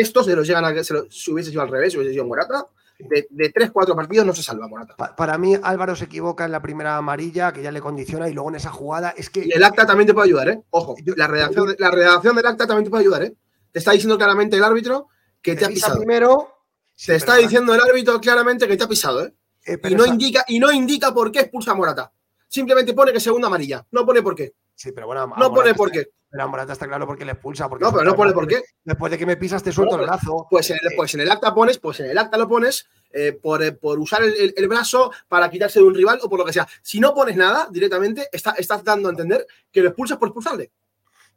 [0.01, 2.66] Esto se lo llegan a se si hubiese sido al revés, si hubiese sido Morata.
[2.99, 4.96] De, de, tres, cuatro partidos no se salva Morata.
[5.16, 8.49] para mí, Álvaro se equivoca en la primera amarilla, que ya le condiciona, y luego
[8.49, 9.46] en esa jugada es que.
[9.46, 10.61] Y el acta también te puede ayudar, ¿eh?
[10.70, 13.34] Ojo, la redacción, la redacción del acta también te puede ayudar, ¿eh?
[13.70, 15.09] Te está diciendo claramente el árbitro
[15.40, 15.99] que te, ha pisado.
[15.99, 16.64] Primero,
[17.07, 19.32] te está diciendo el árbitro claramente que te ha pisado, ¿eh?
[19.64, 22.12] eh y, no indica, y no indica por qué expulsa a Morata.
[22.49, 23.86] Simplemente pone que segunda amarilla.
[23.92, 24.55] No pone por qué.
[24.79, 25.26] Sí, pero bueno.
[25.37, 26.07] No pone por qué.
[26.31, 27.68] Pero Morata está claro porque le expulsa.
[27.68, 28.62] Porque no, pero no pone por qué.
[28.85, 30.47] Después de que me pisas, te suelto el brazo.
[30.49, 33.33] Pues en el, pues en el acta pones, pues en el acta lo pones eh,
[33.33, 36.45] por, eh, por, usar el, el, brazo para quitarse de un rival o por lo
[36.45, 36.68] que sea.
[36.81, 40.70] Si no pones nada directamente, está, estás dando a entender que lo expulsas por expulsarle.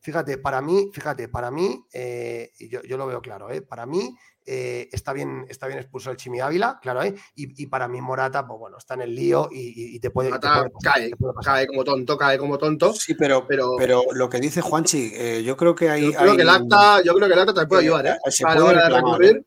[0.01, 3.61] Fíjate, para mí, fíjate, para mí, eh, yo, yo, lo veo claro, ¿eh?
[3.63, 4.15] para mí
[4.45, 7.13] eh, está, bien, está bien expulso el Chimi Ávila, claro, ¿eh?
[7.35, 11.11] y, y, para mí Morata, pues bueno, está en el lío y, te puede, cae,
[11.43, 12.93] cae como tonto, cae como tonto.
[12.93, 16.11] Sí, pero, pero, pero lo que dice Juanchi, eh, yo creo que hay.
[16.11, 18.17] Yo creo, que el acta, yo creo que el acta te puede ayudar, ¿eh?
[18.45, 19.45] a la hora de recurrir.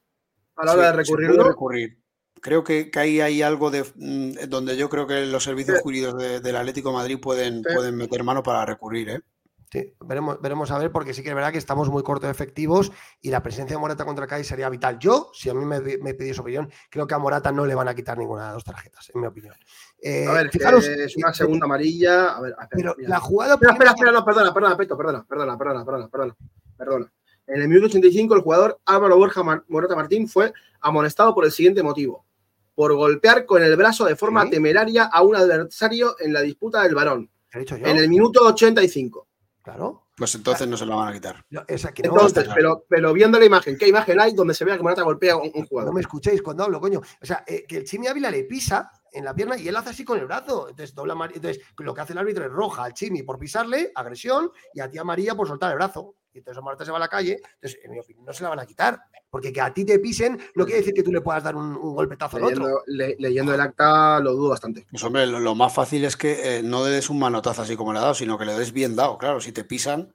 [0.56, 1.44] A la hora de recurrirlo.
[1.44, 1.98] recurrir
[2.44, 6.42] creo que, que, ahí hay algo de mm, donde yo creo que los servicios jurídicos
[6.42, 9.20] del Atlético Madrid pueden, pueden meter mano para recurrir, ¿eh?
[10.00, 12.92] Veremos, veremos a ver, porque sí que es verdad que estamos muy corto de efectivos
[13.20, 14.98] y la presencia de Morata contra el sería vital.
[14.98, 17.88] Yo, si a mí me, me pedís opinión, creo que a Morata no le van
[17.88, 19.54] a quitar ninguna de las dos tarjetas, en mi opinión.
[20.00, 22.36] Eh, a ver, fijaros, es una segunda amarilla.
[22.36, 23.54] A ver, pero la jugada.
[23.54, 26.36] Espera, espera, espera, no, perdona, perdona, Peto, perdona, perdona, perdona, perdona, perdona,
[26.76, 27.12] perdona.
[27.46, 31.82] En el minuto 85, el jugador Álvaro Borja Morata Martín fue amonestado por el siguiente
[31.82, 32.24] motivo:
[32.74, 36.94] por golpear con el brazo de forma temeraria a un adversario en la disputa del
[36.94, 37.30] varón.
[37.52, 39.28] En el minuto 85.
[39.64, 40.08] Claro.
[40.14, 41.42] Pues entonces no se lo van a quitar.
[41.48, 45.32] entonces, pero, pero viendo la imagen, ¿qué imagen hay donde se vea que Morata golpea
[45.32, 45.90] a un, jugador?
[45.90, 47.00] No me escuchéis cuando hablo, coño.
[47.00, 49.88] O sea, eh, que el Chimi Ávila le pisa en la pierna y él hace
[49.88, 50.68] así con el brazo.
[50.68, 54.50] Entonces, dobla Entonces, lo que hace el árbitro es roja al Chimi por pisarle, agresión,
[54.74, 56.14] y a ti a María por soltar el brazo.
[56.34, 57.40] Y entonces Morata se va a la calle.
[57.54, 59.00] Entonces, en mi opinión, no se la van a quitar.
[59.30, 61.74] Porque que a ti te pisen no quiere decir que tú le puedas dar un,
[61.74, 62.82] golpetazo al otro.
[62.86, 64.86] leyendo el acta lo dudo bastante.
[64.90, 67.92] Pues hombre, lo, más fácil es que eh, no le des un manotazo así como
[67.92, 69.16] le ha dado, sino que le des bien dado.
[69.16, 70.12] Claro, si te pisan.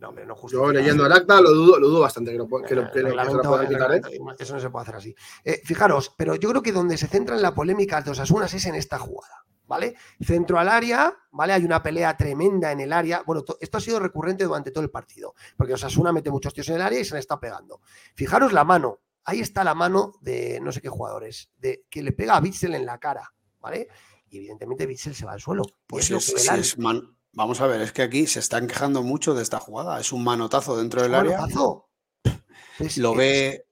[0.00, 2.74] No, hombre, no Yo leyendo el acta lo dudo, lo dudo bastante que lo, que
[2.74, 3.94] lo, que quitar.
[3.94, 4.00] ¿eh?
[4.38, 5.14] Eso no se puede hacer así.
[5.44, 8.66] Eh, fijaros, pero yo creo que donde se centra en la polémica de Osasunas es
[8.66, 9.44] en esta jugada.
[9.68, 9.94] ¿Vale?
[10.20, 11.52] Centro al área, ¿vale?
[11.52, 13.22] Hay una pelea tremenda en el área.
[13.24, 16.76] Bueno, esto ha sido recurrente durante todo el partido, porque Osasuna mete muchos tíos en
[16.76, 17.80] el área y se le está pegando.
[18.14, 22.12] Fijaros la mano, ahí está la mano de no sé qué jugadores, de que le
[22.12, 23.88] pega a Bitzel en la cara, ¿vale?
[24.30, 25.62] Y evidentemente Bitzel se va al suelo.
[25.86, 26.76] Pues es,
[27.32, 30.00] Vamos a ver, es que aquí se están quejando mucho de esta jugada.
[30.00, 31.38] Es un manotazo dentro del área.
[31.38, 31.88] Manotazo.
[32.96, 33.67] lo ve,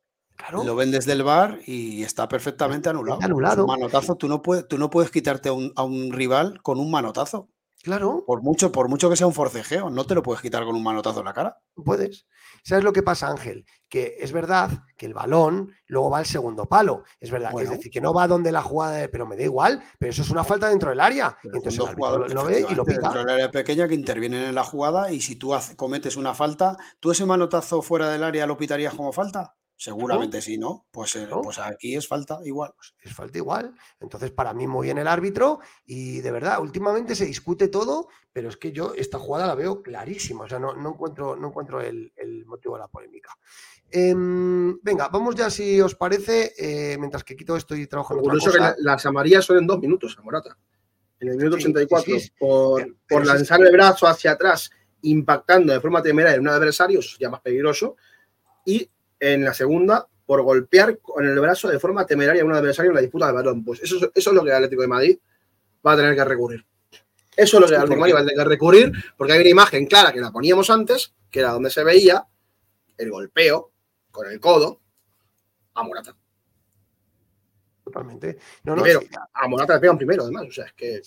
[0.65, 3.21] lo ven desde el bar y está perfectamente anulado.
[3.23, 3.65] anulado.
[3.65, 7.49] un manotazo, tú no puedes, tú no puedes quitarte a un, rival con un manotazo.
[7.83, 8.25] Claro.
[8.27, 10.83] Por mucho, por mucho que sea un forcejeo, no te lo puedes quitar con un
[10.83, 11.61] manotazo en la cara.
[11.85, 12.27] Puedes.
[12.65, 13.65] ¿Sabes lo que pasa, Ángel?
[13.89, 17.05] Que es verdad que el balón luego va al segundo palo.
[17.21, 17.53] Es verdad.
[17.53, 17.71] Bueno.
[17.71, 19.85] Es decir, que no va donde la jugada, de- pero me da igual.
[20.01, 21.37] Pero eso es una falta dentro del área.
[21.41, 23.03] Pero Entonces el árbitro lo, ve y lo pita.
[23.03, 26.77] dentro del área pequeña que intervienen en la jugada y si tú cometes una falta,
[26.99, 29.55] ¿tú ese manotazo fuera del área lo pitarías como falta?
[29.79, 30.87] Seguramente sí, ¿no?
[30.91, 32.73] Pues, eh, pues aquí es falta igual.
[33.03, 33.75] Es falta igual.
[34.01, 35.61] Entonces, para mí, muy bien el árbitro.
[35.85, 39.83] Y de verdad, últimamente se discute todo, pero es que yo esta jugada la veo
[39.83, 40.45] clarísima.
[40.45, 43.37] O sea, no, no encuentro, no encuentro el, el motivo de la polémica.
[43.91, 48.21] Em, venga, vamos ya, si os parece, eh, mientras que quito esto y trabajo en
[48.21, 48.71] otra Curioso que cosa.
[48.79, 50.57] la- las amarillas son en dos minutos a Morata.
[51.21, 52.31] En el minuto Sí, 84, sí, sí.
[52.39, 54.71] por, Pero- por pero sí, lanzar el brazo hacia atrás,
[55.03, 57.97] impactando de forma temeraria en un adversario, eso es ya más peligroso.
[58.65, 62.91] Y en la segunda, por golpear con el brazo de forma temeraria a un adversario
[62.91, 63.65] en la disputa del balón.
[63.65, 65.19] Pues eso, es- eso es lo que el Atlético de Madrid
[65.87, 66.65] va a tener que recurrir.
[67.37, 69.41] Eso es lo que el Atlético de Madrid va a tener que recurrir, porque hay
[69.41, 72.27] una imagen clara que la poníamos antes, que era donde se veía
[72.99, 73.73] el golpeo
[74.11, 74.81] con el codo
[75.75, 76.17] a Morata.
[77.97, 78.39] Totalmente.
[78.65, 79.01] No, no, Primero.
[79.33, 80.45] A Morata le pegan primero, además.
[80.49, 81.01] O sea, es que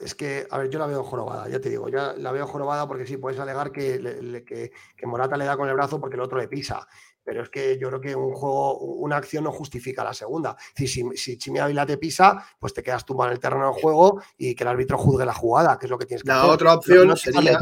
[0.00, 2.86] Es que, a ver, yo la veo jorobada, ya te digo, ya la veo jorobada
[2.88, 6.00] porque sí, puedes alegar que, le- le- que, que Morata le da con el brazo
[6.00, 6.86] porque el otro le pisa.
[7.24, 10.56] Pero es que yo creo que un juego, una acción no justifica la segunda.
[10.76, 13.80] Decir, si, si Chimi Ávila te pisa, pues te quedas tumbado en el terreno del
[13.80, 16.40] juego y que el árbitro juzgue la jugada, que es lo que tienes que La
[16.40, 16.50] hacer.
[16.50, 17.60] otra opción no sería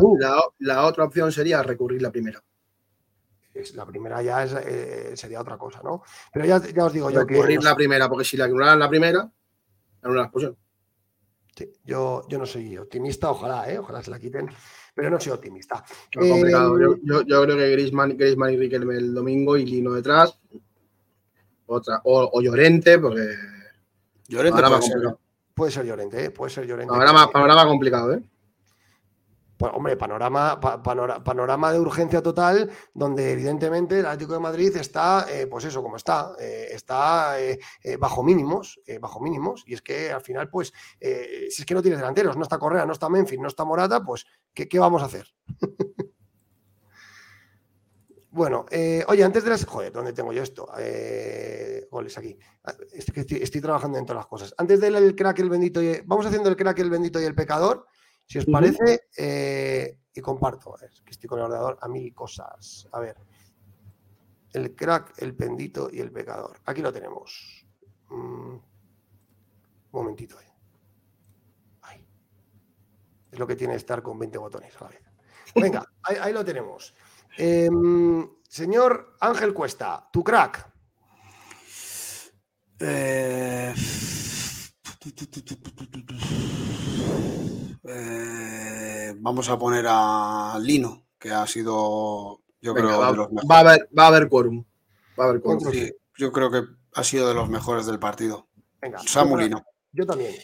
[0.58, 2.42] la otra opción sería recurrir la primera.
[3.60, 6.02] Es- La primera ya es, eh, sería otra cosa, ¿no?
[6.32, 7.34] Pero ya, ya os digo yo que.
[7.34, 7.76] recurrir no la sé.
[7.76, 9.30] primera, porque si la anularan la primera,
[10.02, 10.56] anulan la expulsión.
[11.56, 13.78] Sí, yo, yo no soy optimista, ojalá, ¿eh?
[13.78, 14.48] ojalá se la quiten,
[14.94, 15.84] pero no soy optimista.
[16.16, 16.78] No, complicado.
[16.78, 20.38] Eh, Yo, yo- yo creo que Griezmann, Griezmann y Riquelme el domingo y Lino detrás.
[21.66, 23.34] Otra, o, o Llorente, porque
[24.28, 24.96] Llorente puede ser.
[25.54, 26.30] Puede ser Llorente, ¿eh?
[26.30, 26.90] puede ser Llorente.
[26.90, 28.22] Panorama, panorama complicado, ¿eh?
[29.60, 34.74] Pues, hombre, panorama, pa- panora- panorama de urgencia total, donde evidentemente el Atlético de Madrid
[34.74, 37.58] está, eh, pues eso, como está, eh, está eh,
[37.98, 42.00] bajo mínimos, bajo mínimos, y es que al final, pues, si es que no tienes
[42.00, 45.06] delanteros, no está Correa, no está Memphis, no está Morata, pues, ¿qué, qué vamos a
[45.06, 45.26] hacer?
[48.32, 48.64] Bueno,
[49.08, 49.64] oye, antes de las.
[49.64, 50.68] Joder, ¿dónde tengo yo esto?
[51.90, 52.38] Goles aquí.
[52.92, 54.54] Estoy, estoy- trabajando en todas las cosas.
[54.56, 55.82] Antes del el crack, el bendito.
[55.82, 57.86] Y, vamos haciendo el crack, el bendito y el pecador.
[58.30, 60.76] Si os parece, eh, y comparto.
[60.78, 62.88] Es que estoy con el ordenador a mil cosas.
[62.92, 63.16] A ver.
[64.52, 66.60] El crack, el bendito y el pecador.
[66.66, 67.66] Aquí lo tenemos.
[68.08, 68.62] Mm, un
[69.90, 70.40] momentito.
[70.40, 70.46] eh.
[71.82, 72.06] Ahí.
[73.32, 75.02] Es lo que tiene estar con 20 botones a la vez.
[75.56, 76.94] Venga, ahí, ahí lo tenemos.
[77.36, 80.70] Em, señor Ángel Cuesta, tu crack.
[82.78, 83.74] Eh,
[87.92, 93.32] eh, vamos a poner a Lino, que ha sido, yo Venga, creo, va, de los
[93.32, 93.50] mejores.
[93.50, 94.64] va a haber, va a haber quórum.
[95.18, 95.70] Va a haber quórum.
[95.72, 96.62] Sí, yo creo que
[96.94, 98.48] ha sido de los mejores del partido.
[98.80, 99.64] Venga, Samu yo, Lino.
[99.92, 100.34] yo también.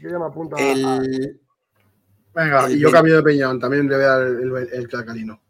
[0.00, 1.40] Yo ya me apunto a, El,
[2.34, 3.58] Venga, El y yo cambio de peñón.
[3.60, 5.42] También le voy a dar el, el, el cacalino.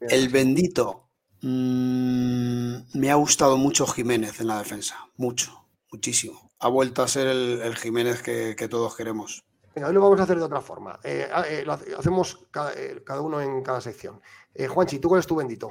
[0.00, 1.08] el bendito.
[1.42, 4.96] mm, me ha gustado mucho Jiménez en la defensa.
[5.16, 6.50] Mucho, muchísimo.
[6.58, 9.44] Ha vuelto a ser el, el Jiménez que, que todos queremos.
[9.76, 10.98] Venga, hoy lo vamos a hacer de otra forma.
[11.04, 14.22] Eh, ah, eh, lo hace- hacemos cada, eh, cada uno en cada sección.
[14.70, 15.70] Juanchi, ¿tú cuál es tu bendito?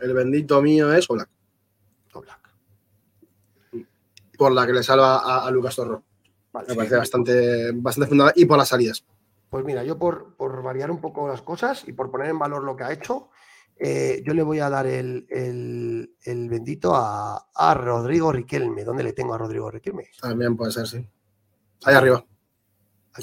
[0.00, 1.28] El bendito mío es Oblak,
[2.14, 2.40] Oblak.
[4.38, 6.02] por la que le salva a, a Lucas Torro.
[6.54, 6.76] Vale, Me sí.
[6.78, 8.42] parece bastante, bastante fundamental.
[8.42, 9.04] Y por las salidas.
[9.50, 12.64] Pues mira, yo por, por variar un poco las cosas y por poner en valor
[12.64, 13.28] lo que ha hecho,
[13.78, 18.84] yo le voy a dar el, el- el bendito a, a Rodrigo Riquelme.
[18.84, 20.08] ¿Dónde le tengo a Rodrigo Riquelme?
[20.18, 21.06] También puede ser, sí.
[21.84, 22.24] Ahí arriba.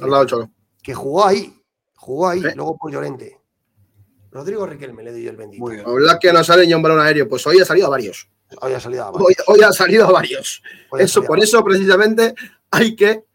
[0.06, 0.52] Al lado del Cholo.
[0.82, 1.54] Que jugó ahí,
[1.96, 3.40] jugó ahí, luego por Llorente.
[4.32, 5.64] Rodrigo Riquelme le doy el bendito.
[5.64, 5.86] Muy bien.
[6.22, 7.28] Que no sale ni un balón aéreo.
[7.28, 8.30] Pues hoy ha salido a varios.
[8.62, 10.62] Hoy ha salido a Hoy, hoy ha salido a varios.
[10.90, 12.36] hoy Eso, salido por a- eso, precisamente,
[12.72, 13.26] hay que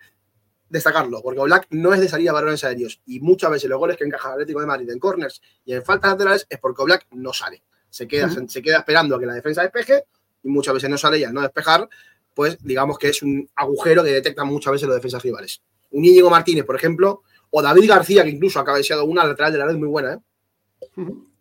[0.68, 3.98] destacarlo, porque Black no es de salir a balones aéreos y muchas veces los goles
[3.98, 7.06] que encaja el Atlético de Madrid en corners y en faltas laterales es porque Black
[7.10, 7.62] no sale.
[7.90, 10.04] Se queda, se queda esperando a que la defensa despeje
[10.42, 11.86] y muchas veces no sale y al no despejar,
[12.32, 15.60] pues digamos que es un agujero que detectan muchas veces los defensas rivales.
[15.92, 19.58] Un Íñigo Martínez, por ejemplo, o David García, que incluso ha cabeceado una lateral de
[19.58, 20.18] la red muy buena, ¿eh?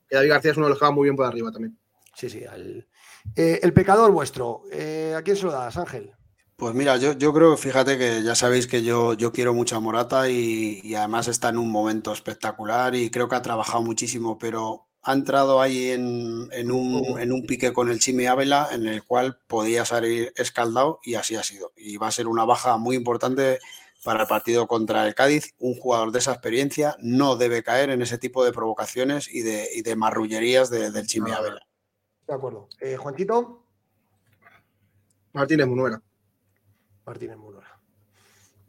[0.10, 1.78] Que David García es uno de los que va muy bien por arriba también.
[2.16, 2.44] Sí, sí.
[2.46, 2.88] al-
[3.36, 6.12] Eh, el pecador vuestro, eh, ¿a quién se lo das, Ángel?
[6.56, 9.80] Pues mira, yo, yo creo, fíjate que ya sabéis que yo, yo quiero mucho a
[9.80, 14.38] Morata y, y además está en un momento espectacular y creo que ha trabajado muchísimo,
[14.38, 18.86] pero ha entrado ahí en, en un, en un pique con el Chimi Ávila en
[18.88, 21.72] el cual podía salir escaldado y así ha sido.
[21.76, 23.60] Y va a ser una baja muy importante
[24.04, 28.02] para el partido contra el Cádiz, un jugador de esa experiencia no debe caer en
[28.02, 31.62] ese tipo de provocaciones y de, marrullerías del Chimiabela.
[32.28, 32.68] De acuerdo.
[32.80, 33.66] Eh, Juanquito.
[35.34, 36.02] Martínez Munuera.
[37.06, 37.80] Martínez Munuera.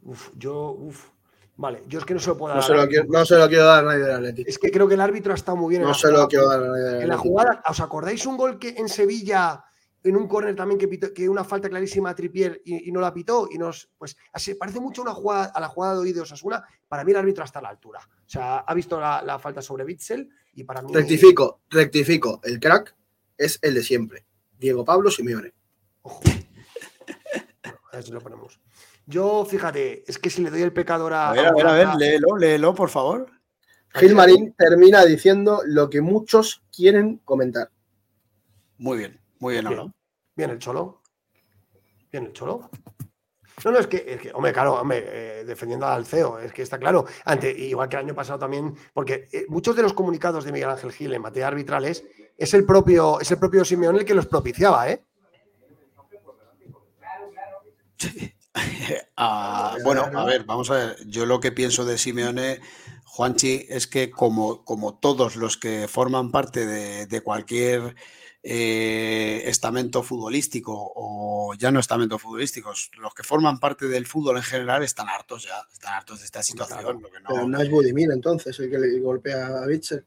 [0.03, 1.09] Uf, yo, uf.
[1.55, 2.57] Vale, yo es que no se lo puedo dar.
[2.57, 4.49] No se lo, quiero, no se lo quiero dar a nadie del Atlético.
[4.49, 5.83] Es que creo que el árbitro ha estado muy bien.
[5.83, 8.57] No se lo quiero dar a nadie del En la jugada, ¿os acordáis un gol
[8.57, 9.63] que en Sevilla
[10.03, 13.47] en un córner también que, que una falta clarísima a Tripier y, no la pitó
[13.49, 16.63] y nos pues así parece mucho una jugada a la jugada de hoy de Osasuna
[16.87, 17.99] para mí el árbitro hasta la altura.
[18.25, 22.41] O sea ha visto la, falta sobre Bitzel y para mí rectifico rectifico.
[22.43, 22.95] El crack
[23.37, 24.25] es el de siempre
[24.57, 25.53] Diego Pablo Simeone.
[26.01, 26.21] Ojo.
[27.91, 28.59] a ver si lo ponemos.
[29.05, 31.73] Yo fíjate es que si le doy el pecador a a ver a ver, a
[31.73, 33.31] ver léelo léelo por favor.
[33.95, 37.69] Gilmarín termina diciendo lo que muchos quieren comentar.
[38.77, 39.93] Muy bien muy bien, ¿no?
[40.37, 41.01] Bien el Cholo.
[42.09, 42.69] Bien el Cholo.
[43.65, 47.05] No, no, es que, hombre, claro, hombre, eh, defendiendo al CEO, es que está claro.
[47.25, 50.69] Ante, igual que el año pasado también, porque eh, muchos de los comunicados de Miguel
[50.69, 52.05] Ángel Gil en materia arbitrales
[52.37, 55.03] es el propio, es el propio Simeone el que los propiciaba, ¿eh?
[59.15, 60.97] Ah, bueno, a ver, vamos a ver.
[61.05, 62.59] Yo lo que pienso de Simeone,
[63.05, 66.65] Juanchi, es que como, como todos los que forman parte
[67.05, 67.95] de cualquier
[68.45, 74.43] eh, estamento futbolístico o ya no estamento futbolísticos, los que forman parte del fútbol en
[74.43, 77.01] general están hartos ya, están hartos de esta situación.
[77.01, 77.07] no...
[77.27, 80.05] Pero no es Budimir entonces el que le golpea a Bitzer.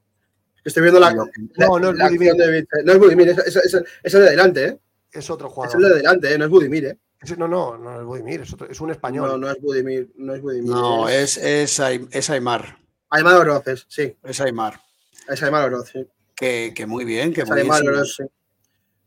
[0.62, 1.14] Estoy viendo la.
[1.14, 2.66] No, no, es Budimir.
[2.84, 4.80] No es Budimir, es, es, es, el de delante, ¿eh?
[5.12, 5.76] Es otro jugador.
[5.76, 6.36] Es el de delante, ¿eh?
[6.36, 6.98] No es Budimir, ¿eh?
[7.38, 9.28] no, no, no es Budimir, es, otro, es un español.
[9.28, 10.70] No, no es Budimir, no es Budimir.
[10.70, 11.80] No, es, es,
[12.10, 12.78] es Aymar.
[13.10, 14.16] Aymar Oroz, sí.
[14.22, 14.80] Es Aymar.
[15.28, 16.06] Es Aymar Oroz, sí.
[16.36, 18.04] Que, que, muy bien, que muy bien.
[18.04, 18.22] sí.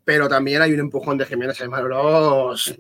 [0.03, 2.75] Pero también hay un empujón de Jiménez Aymar Oroz.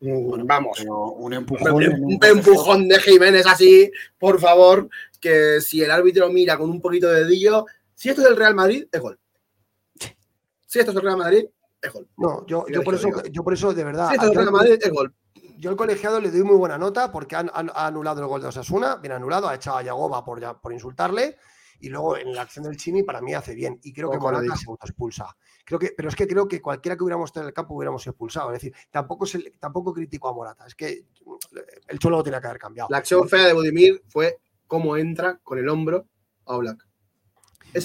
[0.00, 0.84] Vamos.
[0.86, 1.72] un empujón.
[1.74, 4.90] Un, empujón de Jiménez así, por favor,
[5.20, 8.54] que si el árbitro mira con un poquito de dedillo, si esto es del Real
[8.54, 9.18] Madrid, es gol.
[10.66, 11.44] Si esto es del Real Madrid,
[11.80, 12.08] es gol.
[12.16, 14.08] No, yo, yo, por, eso, yo por eso, de verdad.
[14.08, 15.14] Si esto es del Real Madrid, es gol.
[15.58, 17.44] Yo al colegiado le doy muy buena nota porque ha
[17.74, 21.36] anulado el gol de Osasuna, bien anulado, ha echado a Yagoba por, por insultarle
[21.80, 24.54] y luego en la acción del Chimi para mí hace bien y creo que Morata
[24.56, 25.36] se expulsa.
[25.64, 28.06] Creo que, pero es que creo que cualquiera que hubiéramos estado en el campo hubiéramos
[28.06, 28.52] expulsado.
[28.52, 30.66] Es decir, tampoco, se, tampoco critico a Morata.
[30.66, 31.06] Es que
[31.88, 32.88] el Cholo lo tenía que haber cambiado.
[32.90, 36.06] La acción fea de Budimir fue cómo entra con el hombro
[36.46, 36.86] a Oblak.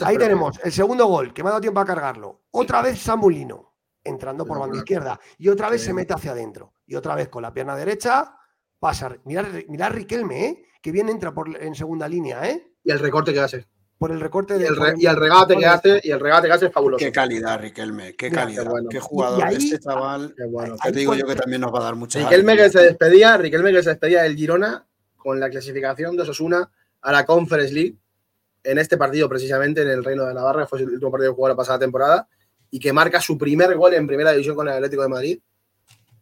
[0.04, 2.44] Ahí tenemos el segundo gol, que me ha dado tiempo a cargarlo.
[2.52, 5.20] Otra vez Samulino, entrando por banda izquierda.
[5.38, 6.74] Y otra vez se mete hacia adentro.
[6.86, 8.36] Y otra vez con la pierna derecha
[8.80, 9.16] pasa.
[9.26, 10.66] Mirad, mirad Riquelme, ¿eh?
[10.82, 12.50] que bien entra por, en segunda línea.
[12.50, 12.74] ¿eh?
[12.84, 13.68] Y el recorte que hace
[13.98, 14.66] por el recorte de.
[14.66, 14.68] Y
[15.06, 17.04] el, regate que hace, y el regate que hace es fabuloso.
[17.04, 18.66] Qué calidad, Riquelme, qué calidad.
[18.90, 19.52] Qué, jugador.
[19.52, 20.36] este chaval.
[20.84, 22.20] te digo yo que también nos va a dar mucha.
[22.20, 24.86] Riquelme que se despedía, Riquelme que se despedía del Girona
[25.16, 26.70] con la clasificación de Osasuna
[27.02, 27.96] a la Conference League
[28.66, 31.48] en este partido, precisamente en el Reino de Navarra, fue el último partido que jugó
[31.48, 32.28] la pasada temporada,
[32.72, 35.40] y que marca su primer gol en primera división con el Atlético de Madrid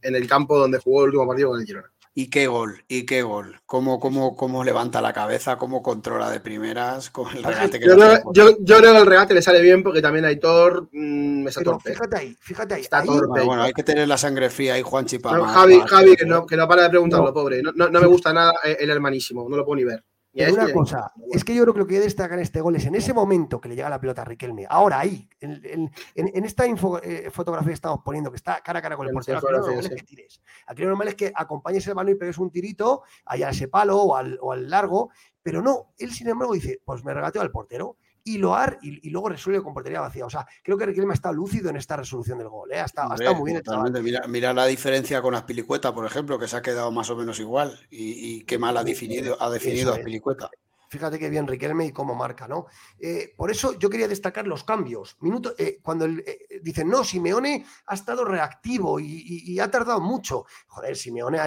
[0.01, 1.91] en el campo donde jugó el último partido con el Girona.
[2.15, 3.59] Y qué gol, y qué gol.
[3.65, 7.95] Cómo, cómo, cómo levanta la cabeza, cómo controla de primeras, con el regate que yo,
[7.95, 11.51] creo, yo, yo, creo que el regate le sale bien porque también Aitor mmm, me
[11.51, 12.81] Pero Fíjate ahí, fíjate ahí.
[12.81, 13.41] Está torpe.
[13.41, 15.31] Bueno, hay que tener la sangre fría ahí, Juan Chipa.
[15.43, 17.63] Javi, Javi que, no, que no para de preguntarlo, pobre.
[17.63, 20.03] No, no, no, me gusta nada el hermanísimo, no lo puedo ni ver
[20.33, 22.95] una cosa, es que yo creo que lo que destacar en este gol es en
[22.95, 27.69] ese momento que le llega la pelota a Riquelme, ahora ahí, en, esta eh, fotografía
[27.69, 29.89] que estamos poniendo, que está cara a cara con el portero, aquí lo normal es
[29.89, 30.41] que tires.
[30.67, 33.67] Aquí lo normal es que acompañes el balón y pegues un tirito allá a ese
[33.67, 35.11] palo o al, o al largo,
[35.41, 39.11] pero no, él sin embargo dice, pues me regateo al portero y Loar y, y,
[39.11, 40.25] luego resuelve con portería vacía.
[40.25, 42.71] O sea, creo que Riquelme está lúcido en esta resolución del gol.
[42.71, 42.79] ¿eh?
[42.79, 43.63] Ha, estado, muy bien
[44.01, 47.39] mira, mira, la diferencia con Aspilicueta, por ejemplo, que se ha quedado más o menos
[47.39, 50.49] igual y, y qué mal ha definido, ha definido Aspilicueta.
[50.93, 52.67] Fíjate qué bien Riquelme y cómo marca, ¿no?
[52.99, 55.17] Eh, por eso yo quería destacar los cambios.
[55.21, 60.45] Minuto, eh, cuando eh, dicen, no, Simeone ha estado reactivo y, ha tardado mucho.
[60.67, 61.39] Joder, Simeone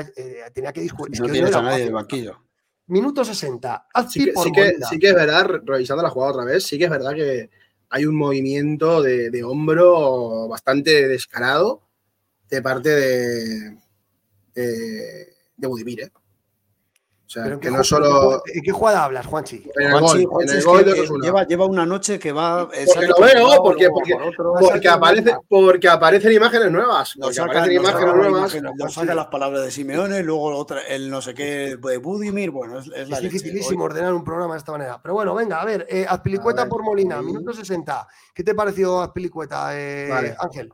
[0.53, 1.20] tenía que discutir.
[1.27, 2.45] No tienes a nadie en el banquillo.
[2.89, 3.89] Minuto 60.
[4.09, 4.32] Sí que,
[4.89, 7.51] sí, que, es verdad, revisando la jugada otra vez, sí que es verdad que
[7.91, 11.82] hay un movimiento de, hombro bastante descarado
[12.49, 13.76] de parte de,
[14.55, 15.26] de,
[15.57, 16.03] de Budimir.
[16.03, 16.12] ¿eh?
[17.27, 18.41] O sea, que no solo.
[18.47, 19.68] ¿En qué jugada hablas, Juanchi?
[19.74, 22.68] En el gol, en el gol de lleva, lleva, una noche que va.
[22.68, 24.16] Porque lo veo, porque, porque,
[24.61, 27.16] porque, aparece, porque aparecen imágenes nuevas.
[27.16, 28.57] Nos aparecen imágenes nuevas.
[28.77, 32.53] Nos saca las palabras de Simeone, luego otra, el no sé qué de Budimir.
[32.53, 35.01] Bueno, es, es, es dificilísimo ordenar un programa de esta manera.
[35.03, 38.07] Pero bueno, venga, a ver, eh, Azpilicueta por Molina, minuto 60.
[38.33, 40.72] ¿Qué te pareció Azpilicueta, eh, Ángel?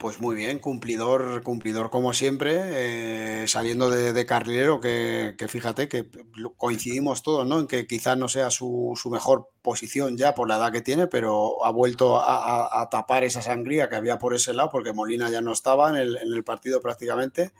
[0.00, 6.08] Pues muy bien, cumplidor, cumplidor como siempre, eh, saliendo de, carrilero, que, fíjate que
[6.56, 7.60] coincidimos todos, ¿no?
[7.60, 11.62] En que quizás no sea su, mejor posición ya por la edad que tiene, pero
[11.66, 15.52] ha vuelto a, tapar esa sangría que había por ese lado, porque Molina ya no
[15.52, 17.52] estaba en el, partido prácticamente.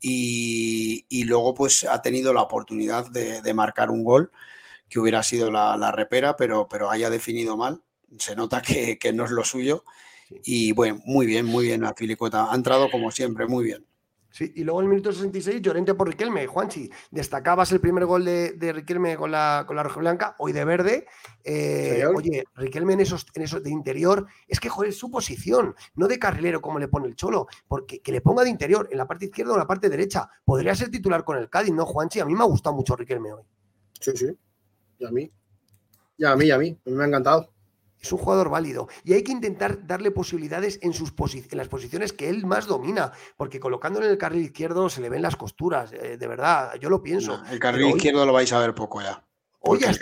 [0.00, 4.32] Y, luego pues ha tenido la oportunidad de, marcar un gol
[4.88, 7.82] que hubiera sido la, repera, pero, pero haya definido mal.
[8.18, 9.84] Se nota que, que no es lo suyo
[10.44, 12.50] y bueno, muy bien, muy bien a Filicueta.
[12.50, 13.84] Ha entrado como siempre, muy bien.
[14.30, 16.46] Sí, y luego en el minuto 66, Llorente por Riquelme.
[16.46, 20.64] Juanchi, destacabas el primer gol de, Riquelme con la, con la roja blanca, hoy de
[20.64, 21.06] verde.
[21.42, 26.06] Eh, oye, Riquelme en esos, en esos de interior, es que joder, su posición, no
[26.06, 29.06] de carrilero como le pone el Cholo, porque que le ponga de interior en la
[29.06, 30.28] parte izquierda o en la parte derecha.
[30.44, 32.20] Podría ser titular con el Cádiz, ¿no, Juanchi?
[32.20, 33.42] A mí me ha gustado mucho Riquelme hoy.
[33.98, 34.26] Sí, sí.
[34.98, 35.32] Y a mí.
[36.18, 36.78] Y a mí, y a mí.
[36.84, 37.50] Me ha encantado
[38.00, 41.12] es un jugador válido y hay que intentar darle posibilidades en, sus
[41.50, 45.08] en las posiciones que él más domina, porque colocándolo en el carril izquierdo se le
[45.08, 47.42] ven las costuras, eh, de verdad, yo lo pienso.
[47.50, 49.24] el carril izquierdo lo vais a ver poco ya.
[49.60, 49.98] Hoy el,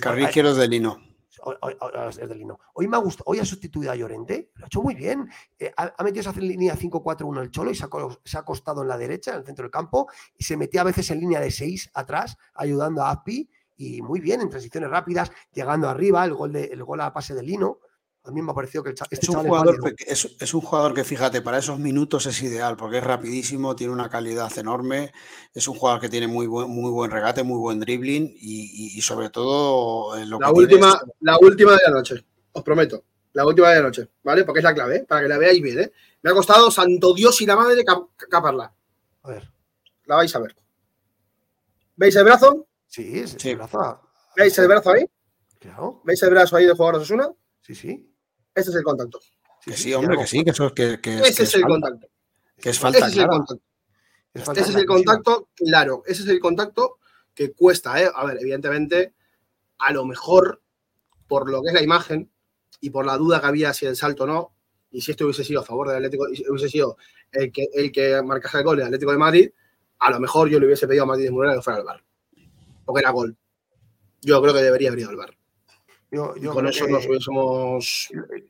[0.00, 1.00] carril, izquierdo es de Lino.
[1.42, 1.76] Hoy,
[2.08, 2.58] es de Lino.
[2.74, 5.28] Hoy me ha gustado, hoy ha sustituido a Llorente, lo ha hecho muy bien.
[5.58, 7.88] Eh, ha, metido esa línea 5-4-1 el Cholo y se ha,
[8.24, 10.84] se ha, acostado en la derecha, en el centro del campo, y se metía a
[10.84, 15.30] veces en línea de 6 atrás, ayudando a Api y muy bien en transiciones rápidas,
[15.52, 17.80] llegando arriba, el gol, de, el gol a pase de Lino.
[18.24, 21.04] A mí me ha parecido que el este es, un jugador, es, un jugador que,
[21.04, 25.12] fíjate, para esos minutos es ideal, porque es rapidísimo, tiene una calidad enorme,
[25.54, 29.30] es un jugador que tiene muy buen, muy buen regate, muy buen dribbling y, sobre
[29.30, 33.82] todo eh, la última, La última de la noche, os prometo, la última de la
[33.82, 34.42] noche, ¿vale?
[34.42, 35.04] Porque es la clave, ¿eh?
[35.08, 35.92] para que la veáis bien, ¿eh?
[36.22, 37.84] Me ha costado santo Dios y la madre
[38.28, 38.72] caparla.
[39.22, 39.52] A ver.
[40.06, 40.56] La vais a ver.
[41.94, 42.66] ¿Veis el brazo?
[42.86, 44.00] Sí, es el brazo.
[44.36, 45.04] ¿Veis el brazo ahí?
[45.58, 46.02] Claro.
[46.04, 47.30] ¿Veis el brazo ahí del jugador de Osasuna?
[47.60, 48.14] Sí, sí.
[48.54, 49.20] Este es el contacto.
[49.64, 52.06] que sí, hombre, que sí, que eso que, que Ese es, el contacto.
[52.58, 53.62] Que es falta, ese es el contacto.
[54.34, 56.02] ese es el contacto, claro.
[56.06, 56.98] Ese es el contacto
[57.34, 58.10] que cuesta, ¿eh?
[58.14, 59.14] A ver, evidentemente,
[59.78, 60.62] a lo mejor,
[61.26, 62.30] por lo que es la imagen
[62.80, 64.52] y por la duda que había si el salto o no,
[64.90, 66.96] y si esto hubiese sido a favor del Atlético, hubiese sido
[67.32, 69.50] el que, el que marcase el gol del Atlético de Madrid,
[69.98, 72.05] a lo mejor yo le hubiese pedido a Madrid de Morera que fuera al bar
[72.86, 73.36] porque era gol.
[74.22, 75.36] Yo creo que debería haber ido al bar.
[76.52, 78.08] con eso nos hubiésemos.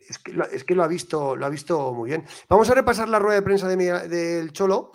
[0.09, 2.25] Es que, lo, ha visto, lo ha visto muy bien.
[2.49, 4.93] Vamos a repasar la rueda de prensa del Cholo.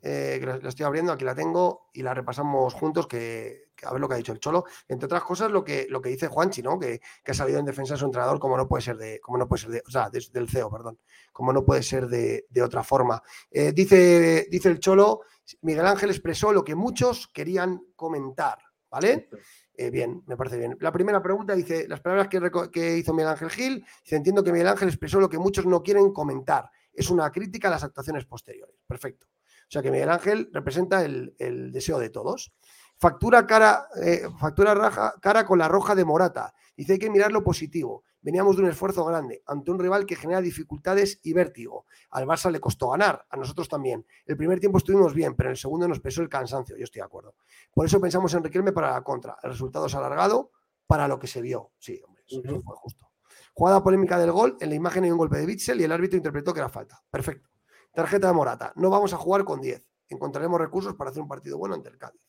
[0.00, 4.08] Eh, la estoy abriendo, aquí la tengo y la repasamos juntos, que, a ver lo
[4.08, 4.64] que ha dicho el Cholo.
[4.86, 6.78] Entre otras cosas, lo que, lo que dice Juanchi, ¿no?
[6.78, 9.48] Que, ha salido en defensa de su entrenador, como no puede ser de, como no
[9.48, 10.98] puede ser de, o sea, del CEO, perdón,
[11.32, 13.22] como no puede ser de, otra forma.
[13.50, 15.22] Eh, dice, dice el Cholo
[15.62, 18.58] Miguel Ángel expresó lo que muchos querían comentar,
[18.90, 19.28] ¿vale?
[19.74, 20.76] Eh, bien, me parece bien.
[20.80, 24.68] La primera pregunta dice, las palabras que, hizo Miguel Ángel Gil, dice, entiendo que Miguel
[24.68, 26.70] Ángel expresó lo que muchos no quieren comentar.
[26.92, 28.74] Es una crítica a las actuaciones posteriores.
[28.86, 29.26] Perfecto.
[29.28, 31.34] O sea que Miguel Ángel representa el,
[31.72, 32.52] deseo de todos.
[32.96, 36.54] Factura cara, eh, factura raja, cara con la roja de Morata.
[36.76, 38.04] Dice hay que mirar lo positivo.
[38.20, 41.86] Veníamos de un esfuerzo grande ante un rival que genera dificultades y vértigo.
[42.10, 44.04] Al Barça le costó ganar, a nosotros también.
[44.26, 47.00] El primer tiempo estuvimos bien, pero en el segundo nos pesó el cansancio, yo estoy
[47.00, 47.34] de acuerdo.
[47.72, 49.36] Por eso pensamos en Riquelme para la contra.
[49.42, 50.50] El resultado es alargado
[50.86, 51.72] para lo que se vio.
[51.78, 53.08] Sí, hombre, eso, fue justo.
[53.54, 56.16] Jugada polémica del gol, en la imagen hay un golpe de Bitzel y el árbitro
[56.16, 57.02] interpretó que era falta.
[57.10, 57.48] Perfecto.
[57.92, 58.72] Tarjeta de Morata.
[58.76, 59.84] No vamos a jugar con 10.
[60.08, 62.22] Encontraremos recursos para hacer un partido bueno ante el Cádiz.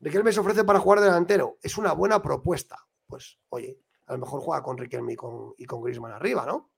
[0.00, 1.58] Riquelme se ofrece para jugar delantero.
[1.62, 2.76] Es una buena propuesta.
[3.06, 6.70] Pues, oye, a lo mejor juega con Riquelme y con, y con Griezmann arriba, ¿no?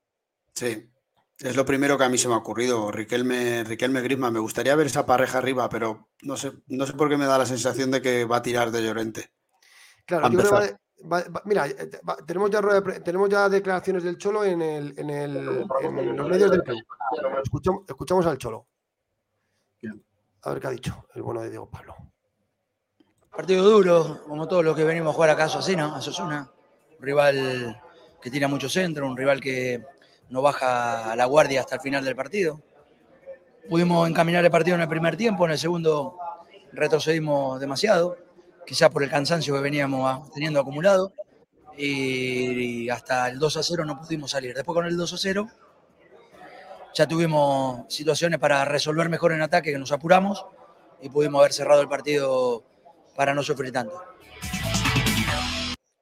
[0.54, 0.90] Sí,
[1.38, 2.90] es lo primero que a mí se me ha ocurrido.
[2.90, 4.32] Riquelme, Riquelme Griezmann.
[4.32, 7.38] Me gustaría ver esa pareja arriba, pero no sé, no sé por qué me da
[7.38, 9.32] la sensación de que va a tirar de Llorente.
[10.06, 10.28] Claro,
[11.44, 11.90] mira, eh,
[12.26, 12.62] tenemos ya,
[13.02, 16.78] tenemos ya declaraciones del Cholo en, el, en, el, en los medios del club.
[17.42, 18.68] Escuchamos, escuchamos al Cholo.
[20.42, 21.96] A ver qué ha dicho el bueno de Diego Pablo.
[23.30, 26.50] Partido duro, como todos los que venimos a jugar acá a Asesina, a Sosuna
[26.98, 27.80] un rival
[28.20, 29.82] que tira mucho centro, un rival que
[30.30, 32.60] no baja a la guardia hasta el final del partido.
[33.68, 36.18] Pudimos encaminar el partido en el primer tiempo, en el segundo
[36.72, 38.16] retrocedimos demasiado,
[38.66, 41.12] quizás por el cansancio que veníamos teniendo acumulado,
[41.76, 44.54] y hasta el 2 a 0 no pudimos salir.
[44.54, 45.48] Después con el 2 a 0
[46.94, 50.46] ya tuvimos situaciones para resolver mejor en ataque que nos apuramos
[51.02, 52.62] y pudimos haber cerrado el partido
[53.16, 54.00] para no sufrir tanto.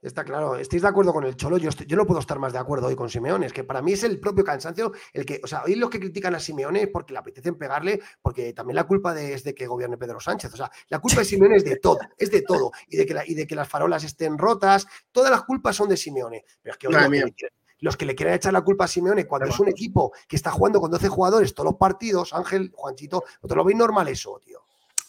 [0.03, 1.59] Está claro, ¿estáis de acuerdo con el Cholo?
[1.59, 3.47] Yo, yo no puedo estar más de acuerdo hoy con Simeone.
[3.47, 6.01] Es que para mí es el propio cansancio el que, o sea, hoy los que
[6.01, 9.65] critican a Simeone es porque le apetecen pegarle, porque también la culpa es de que
[9.65, 10.53] gobierne Pedro Sánchez.
[10.55, 12.73] O sea, la culpa de Simeone es de todo, es de todo.
[12.89, 15.97] Y de que, y de que las farolas estén rotas, todas las culpas son de
[15.97, 16.45] Simeone.
[16.61, 17.33] Pero es que hoy
[17.79, 20.51] los que le quieren echar la culpa a Simeone cuando es un equipo que está
[20.51, 24.65] jugando con 12 jugadores todos los partidos, Ángel, Juanchito, ¿no lo veis normal eso, tío?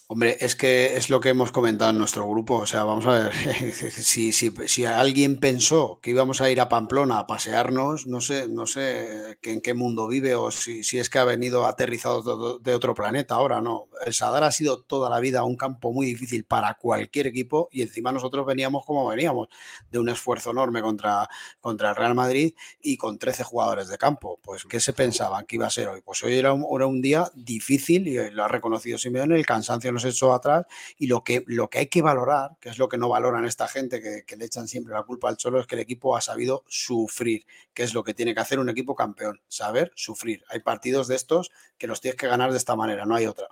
[0.08, 2.56] Hombre, es que es lo que hemos comentado en nuestro grupo.
[2.56, 3.34] O sea, vamos a ver,
[3.91, 8.49] si, si, si, alguien pensó que íbamos a ir a Pamplona a pasearnos, no sé,
[8.49, 12.76] no sé en qué mundo vive o si, si es que ha venido aterrizado de
[12.76, 13.88] otro planeta ahora, no.
[14.06, 17.82] El Sadar ha sido toda la vida un campo muy difícil para cualquier equipo y
[17.82, 19.47] encima nosotros veníamos como veníamos,
[19.89, 21.30] de un esfuerzo enorme contra,
[21.62, 24.38] contra el Real Madrid y con 13 jugadores de campo.
[24.43, 26.01] Pues, ¿qué se pensaban que iba a ser hoy?
[26.01, 29.93] Pues hoy era un, era un día difícil y lo ha reconocido Simeone, el cansancio
[29.94, 30.66] nos echó atrás
[30.98, 33.68] y lo que, lo que hay que valorar, que es lo que no valoran esta
[33.68, 36.64] gente que, le echan siempre la culpa al Cholo, es que el equipo ha sabido
[36.68, 40.44] sufrir, que es lo que tiene que hacer un equipo campeón, saber sufrir.
[40.50, 43.48] Hay partidos de estos que los tienes que ganar de esta manera, no hay otra.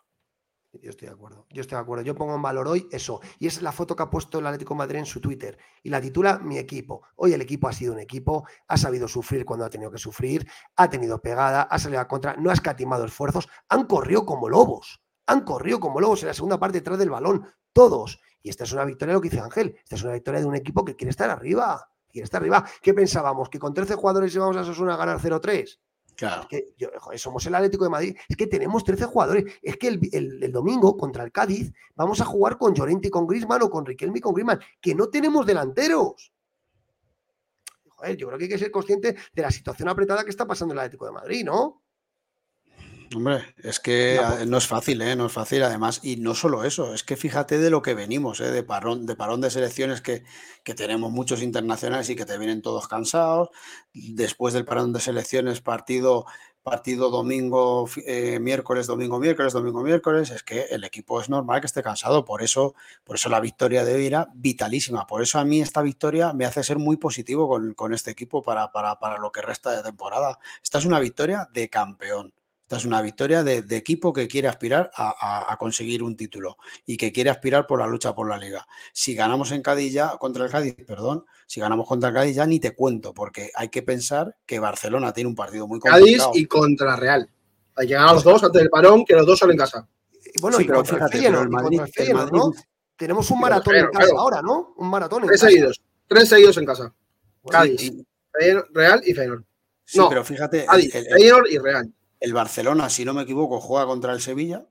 [0.80, 2.04] Yo estoy de acuerdo, yo estoy de acuerdo.
[2.04, 3.20] Yo pongo en valor hoy eso.
[3.40, 5.58] Y es la foto que ha puesto el Atlético Madrid en su Twitter.
[5.84, 7.04] Y la titula Mi equipo.
[7.18, 10.48] Hoy el equipo ha sido un equipo, ha sabido sufrir cuando ha tenido que sufrir,
[10.78, 15.02] ha tenido pegada, ha salido a contra, no ha escatimado esfuerzos, han corrido como lobos
[15.32, 18.20] han corrido como lobos en la segunda parte detrás del balón, todos.
[18.44, 20.56] Y esta es una victoria, lo que dice Ángel, esta es una victoria de un
[20.56, 22.66] equipo que quiere estar arriba, quiere estar arriba.
[22.82, 23.50] ¿Qué pensábamos?
[23.50, 25.80] ¿Que con 13 jugadores íbamos a Sosuna a ganar 0-3?
[26.16, 26.48] Claro.
[26.48, 26.76] que
[27.16, 29.54] somos el Atlético de Madrid, es que tenemos 13 jugadores.
[29.62, 33.62] Es que el, domingo contra el Cádiz vamos a jugar con Llorente y con Grisman
[33.64, 36.32] o con Riquelme y con Grisman, que no tenemos delanteros.
[38.18, 40.80] yo creo que hay que ser consciente de la situación apretada que está pasando el
[40.80, 41.81] Atlético de Madrid, ¿no?
[43.14, 45.18] Hombre, es que no es fácil, ¿eh?
[45.18, 46.00] no es fácil además.
[46.02, 48.52] Y no solo eso, es que fíjate de lo que venimos, ¿eh?
[48.52, 50.24] de, parón, de parón de selecciones que,
[50.64, 53.50] que, tenemos muchos internacionales y que te vienen todos cansados.
[53.94, 56.26] Después del parón de selecciones, partido,
[56.64, 60.30] partido domingo, eh, miércoles, domingo, miércoles, domingo, miércoles.
[60.30, 62.24] Es que el equipo es normal que esté cansado.
[62.24, 65.06] Por eso, por eso la victoria de hoy era vitalísima.
[65.06, 68.42] Por eso a mí esta victoria me hace ser muy positivo con, con este equipo
[68.42, 70.40] para, para, para lo que resta de temporada.
[70.64, 72.34] Esta es una victoria de campeón
[72.78, 77.30] es una victoria de, equipo que quiere aspirar a, conseguir un título y que quiere
[77.30, 78.68] aspirar por la lucha por la liga.
[78.94, 82.46] Si ganamos en Cádiz ya, contra el Cádiz, perdón, si ganamos contra el Cádiz ya
[82.46, 86.06] ni te cuento, porque hay que pensar que Barcelona tiene un partido muy complicado.
[86.06, 87.30] Cádiz y contra Real.
[87.76, 89.88] Hay que ganar los dos antes del parón, que los dos son en casa.
[90.40, 91.82] Bueno, y pero fíjate, el Madrid,
[92.32, 92.54] ¿no?
[92.96, 94.74] Tenemos un maratón en casa ahora, ¿no?
[94.78, 95.82] Un maratón en Tres seguidos.
[96.08, 96.94] Tres seguidos en casa.
[97.50, 97.94] Cádiz,
[98.72, 99.44] Real y Feyenoord.
[99.96, 100.66] no, pero fíjate.
[100.66, 101.92] Cádiz, Feyenoord y Real.
[102.22, 104.66] El Barcelona, si no me equivoco, juega contra el Sevilla.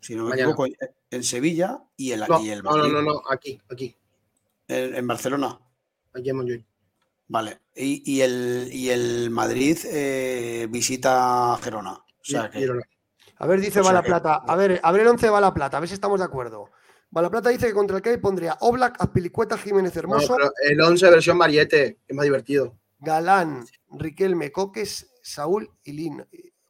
[0.00, 0.66] Si no me equivoco,
[1.10, 2.92] en Sevilla y el, no, y el Madrid.
[2.92, 3.94] No, no, no, aquí, aquí.
[4.66, 5.60] En, Barcelona.
[6.12, 6.64] Aquí en Montjuic.
[7.28, 7.60] Vale.
[7.74, 11.92] Y, el, y el Madrid eh, visita Gerona.
[11.92, 12.68] O sea que,
[13.38, 14.36] a ver, dice Balaplata.
[14.36, 16.70] A ver, a ver el 11 de Plata, a ver si estamos de acuerdo.
[17.10, 20.36] Balaplata dice que contra el que pondría Oblak, Azpilicueta, Jiménez Hermoso.
[20.62, 22.78] el 11 versión Mariette, es más divertido.
[22.98, 26.26] Galán, Riquelme, Coques, Saúl y Lin.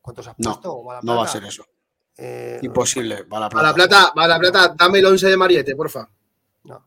[0.06, 0.84] ¿Cuántos has puesto?
[0.84, 1.66] No, no va a ser eso.
[2.16, 3.24] Eh, Imposible.
[3.24, 4.12] Va la plata.
[4.16, 6.08] Va la plata, dame el 11 de Mariette, porfa.
[6.62, 6.86] No,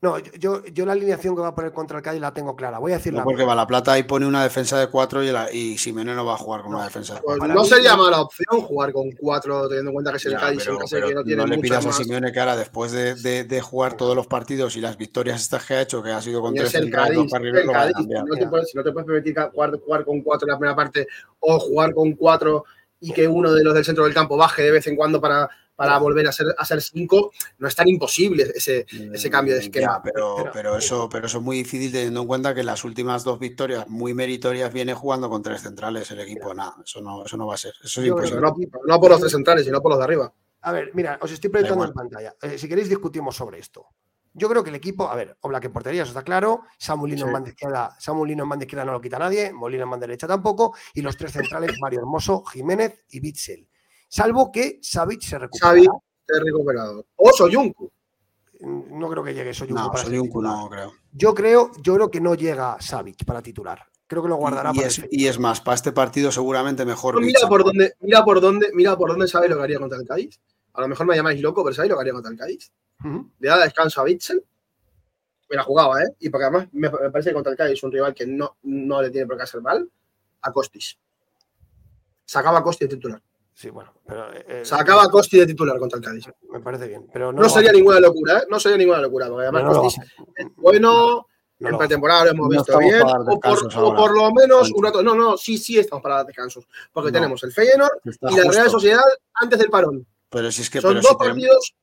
[0.00, 2.78] yo, yo, la alineación que va a poner contra el Cádiz la tengo clara.
[2.78, 5.32] Voy a decir no, Porque va la plata ahí pone una defensa de cuatro y,
[5.32, 7.40] la, y Simeone no va a jugar con una defensa de cuatro.
[7.40, 10.64] Pues no sería mala opción jugar con cuatro, teniendo en cuenta que es el Cádiz.
[10.64, 13.96] que no, tiene no le pidas a Simeone que ahora, después de, de, de, jugar
[13.96, 16.74] todos los partidos y las victorias estas que ha hecho, que ha sido con tres
[16.76, 20.46] el Cádiz, el Cádiz, no te puedes, no te puedes permitir jugar, jugar con cuatro
[20.46, 21.08] en la primera parte
[21.40, 22.64] o jugar con cuatro
[23.00, 25.48] y que uno de los del centro del campo baje de vez en cuando para
[25.78, 29.60] para volver a ser, a ser cinco, no es tan imposible ese, ese cambio de
[29.60, 30.02] esquema.
[30.02, 33.38] pero, pero, eso, pero eso es muy difícil teniendo en cuenta que las últimas dos
[33.38, 36.52] victorias muy meritorias viene jugando con tres centrales el equipo.
[36.52, 37.74] Nada, eso no, eso no va a ser.
[37.80, 38.40] Eso es imposible.
[38.40, 40.34] No, por los tres centrales, sino por los de arriba.
[40.62, 42.34] A ver, mira, os estoy proyectando en pantalla.
[42.42, 43.86] Eh, si queréis discutimos sobre esto.
[44.34, 46.62] Yo creo que el equipo, a ver, Oblak en portería, eso está claro.
[46.76, 50.08] Samuelino en banda izquierda, Samuelino en banda izquierda no lo quita nadie, Molina en banda
[50.08, 50.74] derecha tampoco.
[50.92, 53.68] Y los tres centrales, Mario Hermoso, Jiménez y Bitzel.
[54.08, 55.90] Salvo que Savic se recupera
[56.44, 57.06] recuperado.
[57.16, 57.90] O Soyuncu.
[58.60, 59.82] No creo que llegue Soyuncu.
[59.82, 60.92] No, Soyuncu no creo.
[61.12, 63.84] Yo creo, yo creo que no llega Savic para titular.
[64.06, 67.20] Creo que lo guardará y, para es, y es más, para este partido seguramente mejor.
[67.20, 70.06] mira por dónde, mira por dónde, mira por dónde sabes lo que haría contra el
[70.06, 70.40] Cádiz.
[70.72, 72.72] A lo mejor me llamáis loco, pero sabéis lo que haría contra el Cádiz.
[73.38, 74.42] Le da descanso a Bitzel.
[75.50, 76.14] Me la jugaba, ¿eh?
[76.20, 79.02] Y porque además me, parece que contra el Cádiz es un rival que no, no
[79.02, 79.90] le tiene por qué hacer mal.
[80.40, 80.98] A Costis.
[82.24, 83.20] Sacaba a Costis titular.
[83.58, 84.32] Sí, bueno, pero.
[84.32, 86.26] Eh, eh Sacaba a Costi de titular contra el Cádiz.
[86.52, 87.08] Me parece bien.
[87.12, 88.42] Pero no, sería ninguna locura, ¿eh?
[88.48, 90.00] No sería ninguna locura, porque además Costi
[90.36, 91.26] es bueno.
[91.58, 93.02] en pretemporada lo hemos visto bien.
[93.02, 95.02] O por, lo menos un rato.
[95.02, 96.68] No, no, sí, sí estamos para descansos.
[96.92, 99.02] Porque tenemos el Feyenoord y la Real Sociedad
[99.34, 100.06] antes del parón.
[100.30, 100.80] Pero si es que.
[100.80, 101.74] Son dos partidos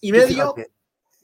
[0.00, 0.56] y medio.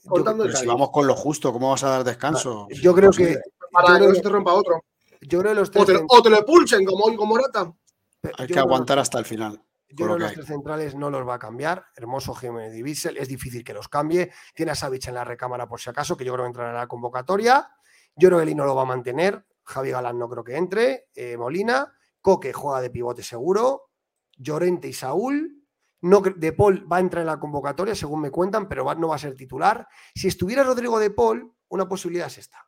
[0.06, 2.68] Contando pero si vamos con lo justo, ¿cómo vas a dar descanso?
[2.70, 3.40] Yo creo que.
[3.72, 4.84] Para que no se te rompa otro.
[5.22, 7.64] Yo creo que los O tres, te, o te lo expulsen como hoy con Morata.
[7.64, 7.74] yo
[8.22, 9.60] Hay creo que que aguantar hasta el final.
[9.90, 11.86] Yo creo que los tres centrales no los va a cambiar.
[11.96, 13.16] Hermoso Jiménez y Bissell.
[13.16, 14.30] Es difícil que los cambie.
[14.54, 16.76] Tiene a Savic en la recámara por si acaso, que yo creo que entrará en
[16.76, 17.70] la convocatoria.
[18.14, 19.46] Yo creo que Lino lo va a mantener.
[19.64, 21.08] Javi Galán no creo que entre.
[21.14, 21.92] Eh, Molina.
[22.20, 23.90] Coque juega de pivote seguro.
[24.36, 25.54] Llorente y Saúl.
[26.02, 29.08] No, de Paul va a entrar en la convocatoria, según me cuentan, pero va- no
[29.08, 29.88] va a ser titular.
[30.14, 32.64] Si estuviera Rodrigo de Paul, una posibilidad es esta.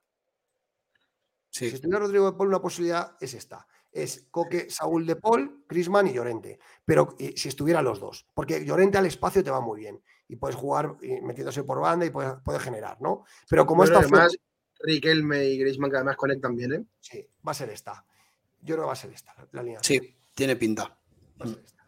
[1.49, 3.67] Si estuviera Rodrigo de Paul, una posibilidad es esta.
[3.93, 6.59] Es Coque, Saúl de Paul, Grisman y Llorente.
[6.85, 8.27] Pero eh, si estuvieran los dos.
[8.35, 10.03] Porque Llorente al espacio te va muy bien.
[10.29, 13.25] Y puedes jugar eh, metiéndose por banda y puede, puede generar, ¿no?
[13.49, 14.37] Pero como Bueno, esta además,
[14.83, 16.85] Riquelme y Griezmann que además conectan bien, ¿eh?
[17.01, 18.05] Sí, va a ser esta.
[18.63, 19.81] Yo creo que va a ser esta, la línea.
[19.83, 20.99] sí, tiene pinta.
[21.41, 21.87] Va a ser esta.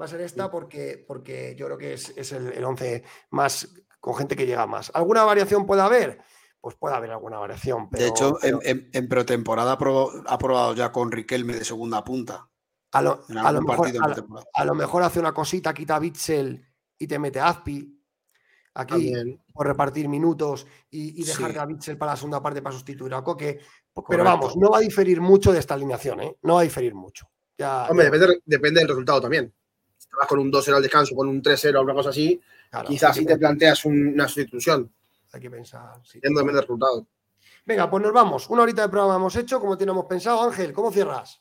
[0.00, 3.68] Va a ser esta porque, porque yo creo que es, es el, el 11 más
[4.00, 4.90] con gente que llega más.
[4.94, 6.20] ¿Alguna variación puede haber?
[6.60, 7.88] Pues puede haber alguna variación.
[7.88, 11.54] Pero, de hecho, pero en, en- en pretemporada ha probado, ha probado ya con Riquelme
[11.54, 12.48] de segunda punta.
[12.92, 14.46] a, lo, a mejor, partido a en lo- pretemporada.
[14.52, 16.64] a lo mejor hace una cosita, quita a Bitzel
[16.98, 17.96] y te mete a Azpi.
[18.74, 19.42] Aquí, También.
[19.52, 21.58] por repartir minutos y, y dejar Sí.
[21.58, 23.58] a Bitzel para la segunda parte para sustituir a Coque.
[23.92, 24.24] Pero Correcto.
[24.24, 26.36] vamos, no va a diferir mucho de esta alineación, ¿eh?
[26.42, 27.28] No va a diferir mucho.
[27.58, 29.52] Ya, Hombre, ya- depende, depende del resultado también.
[29.98, 32.40] Si te vas con un 2-0 al descanso, con un 3-0 o una cosa así,
[32.70, 34.92] claro, quizás sí te planteas un- una sustitución,
[35.32, 36.00] Hay que pensar.
[36.04, 36.20] sí.
[36.22, 37.06] el resultado.
[37.64, 38.48] Venga, pues nos vamos.
[38.50, 40.42] Una horita de programa hemos hecho, como teníamos pensado.
[40.42, 41.40] Ángel, ¿cómo cierras?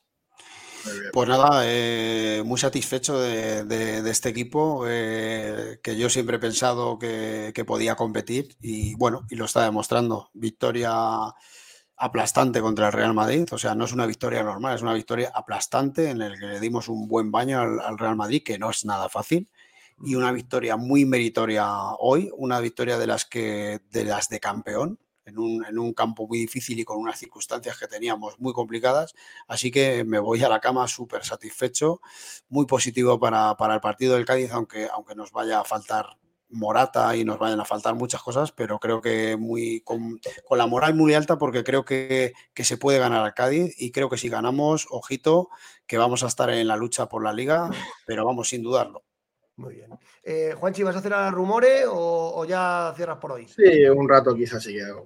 [1.12, 6.40] Pues nada, eh, muy satisfecho de, de- de este equipo, eh, que yo siempre he
[6.40, 10.30] pensado que, que podía competir y bueno, y lo está demostrando.
[10.34, 10.94] Victoria
[11.98, 15.32] aplastante contra el Real Madrid, o sea, no es una victoria normal, es una victoria
[15.36, 18.70] aplastante en el que le dimos un buen baño al, al Real Madrid, que no
[18.70, 19.50] es nada fácil,
[20.04, 21.68] y una victoria muy meritoria
[22.00, 25.00] hoy, una victoria de las que de las de campeón.
[25.26, 29.14] En un, en un campo muy difícil y con unas circunstancias que teníamos muy complicadas.
[29.48, 32.02] Así que me voy a la cama súper satisfecho,
[32.48, 36.18] muy positivo para, para el partido del Cádiz, aunque, aunque nos vaya a faltar
[36.50, 40.66] Morata y nos vayan a faltar muchas cosas, pero creo que muy con, con la
[40.66, 44.18] moral muy alta porque creo que, que, se puede ganar al Cádiz y creo que
[44.18, 45.50] si ganamos, ojito,
[45.86, 47.70] que vamos a estar en la lucha por la liga,
[48.08, 49.04] pero vamos sin dudarlo.
[49.60, 49.90] Muy bien.
[50.24, 53.46] Eh, Juanchi, ¿vas a hacer a rumores o, o, ya cierras por hoy?
[53.46, 55.06] Sí, un rato quizás sí que hago.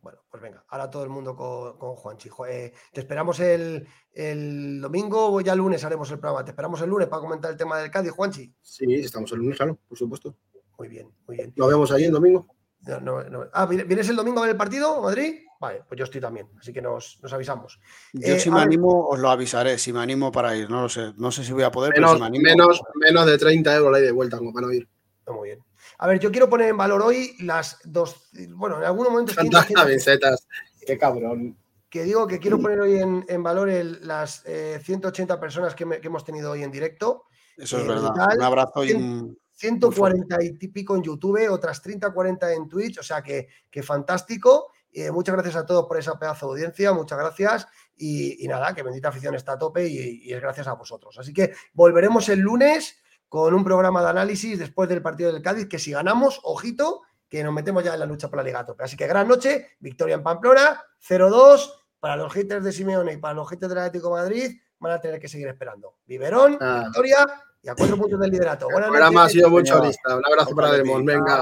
[0.00, 2.30] Bueno, pues venga, ahora todo el mundo con, con Juanchi.
[2.48, 6.42] Eh, te esperamos el, el, domingo o ya el lunes haremos el programa.
[6.42, 8.50] Te esperamos el lunes para comentar el tema del Cádiz, Juanchi.
[8.62, 10.34] Sí, estamos el lunes, claro, por supuesto.
[10.78, 11.52] Muy bien, muy bien.
[11.54, 12.46] Nos vemos ahí el domingo.
[12.86, 13.44] No, no, no.
[13.52, 15.44] Ah, ¿vienes el domingo a ver el partido, Madrid?
[15.62, 17.78] Vale, pues yo estoy también, así que nos, nos avisamos.
[18.14, 20.88] Yo eh, si me animo, os lo avisaré, si me animo para ir, no lo
[20.88, 21.12] sé.
[21.18, 22.42] No sé si voy a poder, menos, pero si me animo.
[22.42, 24.88] Menos, menos de 30 euros la ida de vuelta como para no ir.
[25.28, 25.60] Muy bien.
[25.98, 28.28] A ver, yo quiero poner en valor hoy las dos.
[28.48, 29.36] Bueno, en algunos momentos.
[29.36, 30.48] Tantas camisetas.
[30.84, 31.56] Qué cabrón.
[31.88, 35.86] Que digo que quiero poner hoy en, en valor el, las eh, 180 personas que,
[35.86, 37.26] me, que, hemos tenido hoy en directo.
[37.56, 38.12] Eso es eh, verdad.
[38.36, 39.38] Un abrazo y un.
[39.52, 44.71] 140 y pico en YouTube, otras 30, 40 en Twitch, o sea que, que fantástico.
[44.92, 47.66] Eh, muchas gracias a todos por esa pedazo de audiencia, muchas gracias.
[47.96, 51.18] Y, y nada, que bendita afición está a tope y, y, es gracias a vosotros.
[51.18, 55.66] Así que volveremos el lunes con un programa de análisis después del partido del Cádiz,
[55.66, 58.66] que si ganamos, ojito, que nos metemos ya en la lucha por la Liga a
[58.66, 58.84] tope.
[58.84, 63.32] Así que gran noche, victoria en Pamplona, 0-2 para los haters de Simeone y para
[63.32, 65.94] los haters del Atlético de Madrid, van a tener que seguir esperando.
[66.04, 66.82] Biberón, ah.
[66.84, 67.26] victoria
[67.62, 68.66] y a cuatro puntos del liderato.
[68.66, 69.30] Buenas el programa noches.
[69.30, 70.14] ha sido muy chorista.
[70.14, 71.02] Un abrazo para Demos.
[71.02, 71.36] Venga.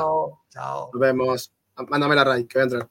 [0.51, 0.91] Chao.
[0.93, 1.53] Nos vemos.
[1.89, 2.91] Mándame la raid, que voy a entrar.